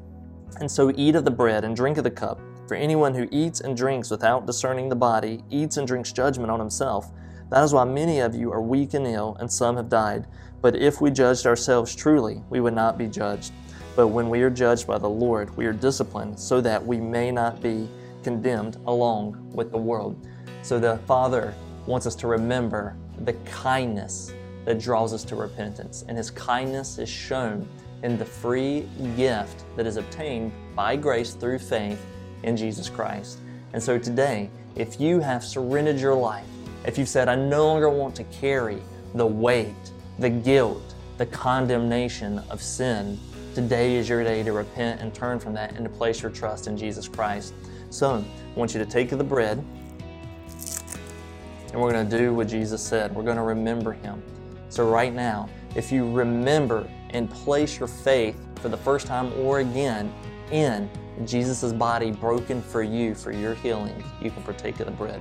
and 0.60 0.70
so 0.70 0.92
eat 0.94 1.16
of 1.16 1.24
the 1.24 1.30
bread 1.30 1.64
and 1.64 1.74
drink 1.74 1.96
of 1.96 2.04
the 2.04 2.10
cup. 2.10 2.38
For 2.66 2.74
anyone 2.74 3.14
who 3.14 3.26
eats 3.30 3.62
and 3.62 3.74
drinks 3.74 4.10
without 4.10 4.44
discerning 4.44 4.90
the 4.90 4.94
body 4.94 5.42
eats 5.48 5.78
and 5.78 5.86
drinks 5.86 6.12
judgment 6.12 6.50
on 6.50 6.60
himself. 6.60 7.10
That 7.48 7.64
is 7.64 7.72
why 7.72 7.84
many 7.84 8.20
of 8.20 8.34
you 8.34 8.52
are 8.52 8.60
weak 8.60 8.92
and 8.92 9.06
ill, 9.06 9.38
and 9.40 9.50
some 9.50 9.78
have 9.78 9.88
died. 9.88 10.26
But 10.60 10.76
if 10.76 11.00
we 11.00 11.10
judged 11.10 11.46
ourselves 11.46 11.96
truly, 11.96 12.42
we 12.50 12.60
would 12.60 12.74
not 12.74 12.98
be 12.98 13.06
judged. 13.06 13.52
But 13.98 14.10
when 14.10 14.30
we 14.30 14.42
are 14.42 14.50
judged 14.50 14.86
by 14.86 14.98
the 14.98 15.08
Lord, 15.08 15.56
we 15.56 15.66
are 15.66 15.72
disciplined 15.72 16.38
so 16.38 16.60
that 16.60 16.86
we 16.86 17.00
may 17.00 17.32
not 17.32 17.60
be 17.60 17.88
condemned 18.22 18.76
along 18.86 19.50
with 19.52 19.72
the 19.72 19.78
world. 19.78 20.24
So 20.62 20.78
the 20.78 20.98
Father 20.98 21.52
wants 21.84 22.06
us 22.06 22.14
to 22.14 22.28
remember 22.28 22.94
the 23.24 23.32
kindness 23.44 24.32
that 24.66 24.78
draws 24.78 25.12
us 25.12 25.24
to 25.24 25.34
repentance. 25.34 26.04
And 26.06 26.16
His 26.16 26.30
kindness 26.30 26.98
is 26.98 27.08
shown 27.08 27.68
in 28.04 28.16
the 28.16 28.24
free 28.24 28.88
gift 29.16 29.64
that 29.74 29.84
is 29.84 29.96
obtained 29.96 30.52
by 30.76 30.94
grace 30.94 31.34
through 31.34 31.58
faith 31.58 32.06
in 32.44 32.56
Jesus 32.56 32.88
Christ. 32.88 33.40
And 33.72 33.82
so 33.82 33.98
today, 33.98 34.48
if 34.76 35.00
you 35.00 35.18
have 35.18 35.42
surrendered 35.42 35.98
your 35.98 36.14
life, 36.14 36.46
if 36.86 36.98
you've 36.98 37.08
said, 37.08 37.28
I 37.28 37.34
no 37.34 37.66
longer 37.66 37.90
want 37.90 38.14
to 38.14 38.22
carry 38.22 38.80
the 39.14 39.26
weight, 39.26 39.90
the 40.20 40.30
guilt, 40.30 40.94
the 41.16 41.26
condemnation 41.26 42.38
of 42.48 42.62
sin, 42.62 43.18
Today 43.54 43.96
is 43.96 44.08
your 44.08 44.22
day 44.22 44.42
to 44.42 44.52
repent 44.52 45.00
and 45.00 45.12
turn 45.12 45.40
from 45.40 45.54
that 45.54 45.72
and 45.72 45.84
to 45.84 45.90
place 45.90 46.22
your 46.22 46.30
trust 46.30 46.66
in 46.66 46.76
Jesus 46.76 47.08
Christ. 47.08 47.54
So, 47.90 48.16
I 48.16 48.58
want 48.58 48.74
you 48.74 48.78
to 48.78 48.86
take 48.86 49.10
the 49.10 49.24
bread 49.24 49.64
and 51.72 51.80
we're 51.80 51.92
going 51.92 52.08
to 52.08 52.18
do 52.18 52.34
what 52.34 52.48
Jesus 52.48 52.82
said. 52.82 53.14
We're 53.14 53.24
going 53.24 53.36
to 53.36 53.42
remember 53.42 53.92
Him. 53.92 54.22
So, 54.68 54.88
right 54.88 55.12
now, 55.12 55.48
if 55.74 55.90
you 55.90 56.10
remember 56.10 56.88
and 57.10 57.30
place 57.30 57.78
your 57.78 57.88
faith 57.88 58.36
for 58.56 58.68
the 58.68 58.76
first 58.76 59.06
time 59.06 59.32
or 59.40 59.60
again 59.60 60.12
in 60.50 60.88
Jesus' 61.26 61.72
body 61.72 62.10
broken 62.10 62.62
for 62.62 62.82
you 62.82 63.14
for 63.14 63.32
your 63.32 63.54
healing, 63.54 64.02
you 64.22 64.30
can 64.30 64.42
partake 64.42 64.78
of 64.80 64.86
the 64.86 64.92
bread. 64.92 65.20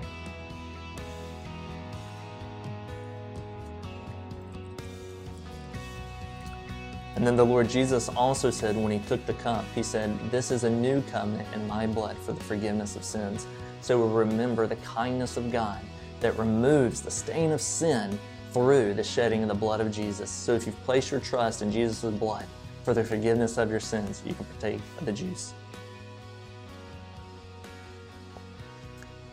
And 7.18 7.26
then 7.26 7.36
the 7.36 7.44
Lord 7.44 7.68
Jesus 7.68 8.10
also 8.10 8.52
said 8.52 8.78
when 8.78 8.92
he 8.92 9.00
took 9.08 9.26
the 9.26 9.34
cup, 9.34 9.66
he 9.74 9.82
said, 9.82 10.16
This 10.30 10.52
is 10.52 10.66
a 10.66 10.70
new 10.70 11.02
covenant 11.10 11.48
in 11.56 11.68
my 11.68 11.88
blood 11.88 12.16
for 12.20 12.32
the 12.32 12.44
forgiveness 12.44 12.96
of 12.96 13.04
sins. 13.04 13.48
So 13.82 14.06
we 14.06 14.14
remember 14.14 14.68
the 14.68 14.76
kindness 14.78 15.36
of 15.36 15.52
God 15.52 15.82
that 16.20 16.38
removes 16.38 17.02
the 17.02 17.10
stain 17.10 17.52
of 17.54 17.60
sin 17.60 18.20
through 18.52 18.94
the 18.94 19.04
shedding 19.04 19.42
of 19.42 19.48
the 19.48 19.56
blood 19.56 19.82
of 19.82 19.92
Jesus. 19.92 20.30
So 20.30 20.54
if 20.54 20.68
you've 20.68 20.84
placed 20.84 21.10
your 21.10 21.20
trust 21.20 21.64
in 21.64 21.72
Jesus' 21.72 22.14
blood 22.14 22.46
for 22.84 22.94
the 22.94 23.04
forgiveness 23.04 23.58
of 23.58 23.72
your 23.72 23.80
sins, 23.80 24.22
you 24.24 24.36
can 24.36 24.46
partake 24.46 24.82
of 25.00 25.08
the 25.08 25.12
juice. 25.12 25.56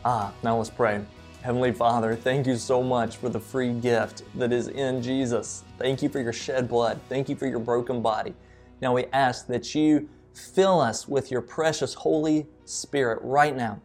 Ah, 0.07 0.33
now 0.43 0.57
let's 0.57 0.71
pray. 0.71 1.05
Heavenly 1.43 1.73
Father, 1.73 2.17
thank 2.17 2.47
you 2.47 2.57
so 2.57 2.83
much 2.83 3.19
for 3.19 3.29
the 3.29 3.41
free 3.41 3.75
gift 3.75 4.23
that 4.37 4.55
is 4.55 4.69
in 4.69 5.03
Jesus. 5.03 5.64
Thank 5.79 6.03
you 6.03 6.09
for 6.09 6.21
your 6.21 6.33
shed 6.33 6.69
blood. 6.69 7.01
Thank 7.09 7.29
you 7.29 7.37
for 7.37 7.47
your 7.47 7.59
broken 7.59 8.01
body. 8.01 8.35
Now 8.81 8.95
we 8.95 9.07
ask 9.13 9.47
that 9.49 9.75
you 9.75 10.09
fill 10.35 10.81
us 10.81 11.09
with 11.09 11.31
your 11.31 11.41
precious 11.41 11.95
Holy 11.95 12.47
Spirit 12.65 13.21
right 13.23 13.57
now 13.57 13.81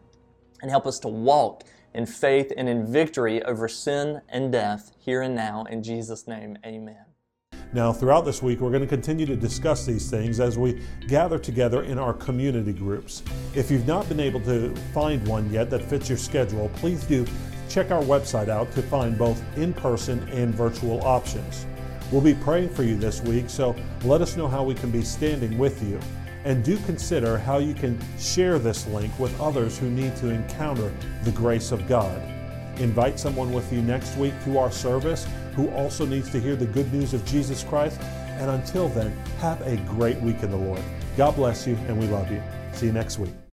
and 0.62 0.70
help 0.70 0.86
us 0.86 1.00
to 1.00 1.08
walk 1.08 1.64
in 1.94 2.06
faith 2.06 2.52
and 2.56 2.70
in 2.70 2.92
victory 2.92 3.42
over 3.44 3.68
sin 3.68 4.22
and 4.30 4.52
death 4.52 4.92
here 5.00 5.22
and 5.22 5.36
now. 5.36 5.66
In 5.70 5.82
Jesus' 5.82 6.28
name, 6.28 6.58
amen. 6.66 7.06
Now, 7.72 7.94
throughout 7.94 8.26
this 8.26 8.42
week, 8.42 8.62
we're 8.62 8.72
going 8.72 8.82
to 8.82 8.88
continue 8.88 9.28
to 9.28 9.36
discuss 9.36 9.86
these 9.86 10.10
things 10.10 10.40
as 10.40 10.58
we 10.58 10.82
gather 11.08 11.38
together 11.38 11.84
in 11.84 12.00
our 12.00 12.14
community 12.14 12.74
groups. 12.74 13.22
If 13.54 13.70
you've 13.70 13.86
not 13.86 14.10
been 14.10 14.20
able 14.20 14.40
to 14.42 14.76
find 14.92 15.26
one 15.28 15.52
yet 15.52 15.70
that 15.70 15.84
fits 15.84 16.10
your 16.10 16.18
schedule, 16.18 16.72
please 16.76 17.04
do 17.04 17.28
check 17.70 17.92
our 17.92 18.02
website 18.02 18.50
out 18.50 18.72
to 18.72 18.82
find 18.82 19.18
both 19.18 19.42
in 19.56 19.74
person 19.74 20.28
and 20.30 20.54
virtual 20.54 21.06
options. 21.06 21.68
We'll 22.12 22.22
be 22.22 22.34
praying 22.34 22.70
for 22.70 22.84
you 22.84 22.96
this 22.96 23.22
week, 23.22 23.50
so 23.50 23.76
let 24.04 24.22
us 24.22 24.36
know 24.36 24.48
how 24.48 24.64
we 24.64 24.74
can 24.74 24.90
be 24.90 25.04
standing 25.04 25.58
with 25.58 25.84
you. 25.84 26.00
And 26.44 26.64
do 26.64 26.78
consider 26.86 27.38
how 27.38 27.58
you 27.58 27.74
can 27.74 28.00
share 28.18 28.58
this 28.60 28.88
link 28.88 29.18
with 29.20 29.40
others 29.40 29.78
who 29.78 29.90
need 29.90 30.16
to 30.18 30.30
encounter 30.30 30.92
the 31.24 31.32
grace 31.32 31.72
of 31.72 31.88
God. 31.88 32.20
Invite 32.80 33.20
someone 33.20 33.52
with 33.52 33.72
you 33.74 33.82
next 33.82 34.16
week 34.16 34.34
to 34.46 34.58
our 34.58 34.72
service 34.72 35.28
who 35.54 35.70
also 35.72 36.06
needs 36.06 36.32
to 36.32 36.40
hear 36.40 36.56
the 36.56 36.66
good 36.66 36.92
news 36.94 37.14
of 37.14 37.26
Jesus 37.26 37.64
Christ. 37.64 38.00
And 38.02 38.50
until 38.50 38.88
then, 38.90 39.12
have 39.40 39.62
a 39.62 39.76
great 39.78 40.20
week 40.22 40.42
in 40.44 40.52
the 40.52 40.58
Lord. 40.58 40.82
God 41.18 41.36
bless 41.36 41.68
you, 41.68 41.76
and 41.88 42.00
we 42.00 42.08
love 42.08 42.32
you. 42.32 42.42
See 42.72 42.86
you 42.86 42.94
next 42.94 43.20
week. 43.20 43.49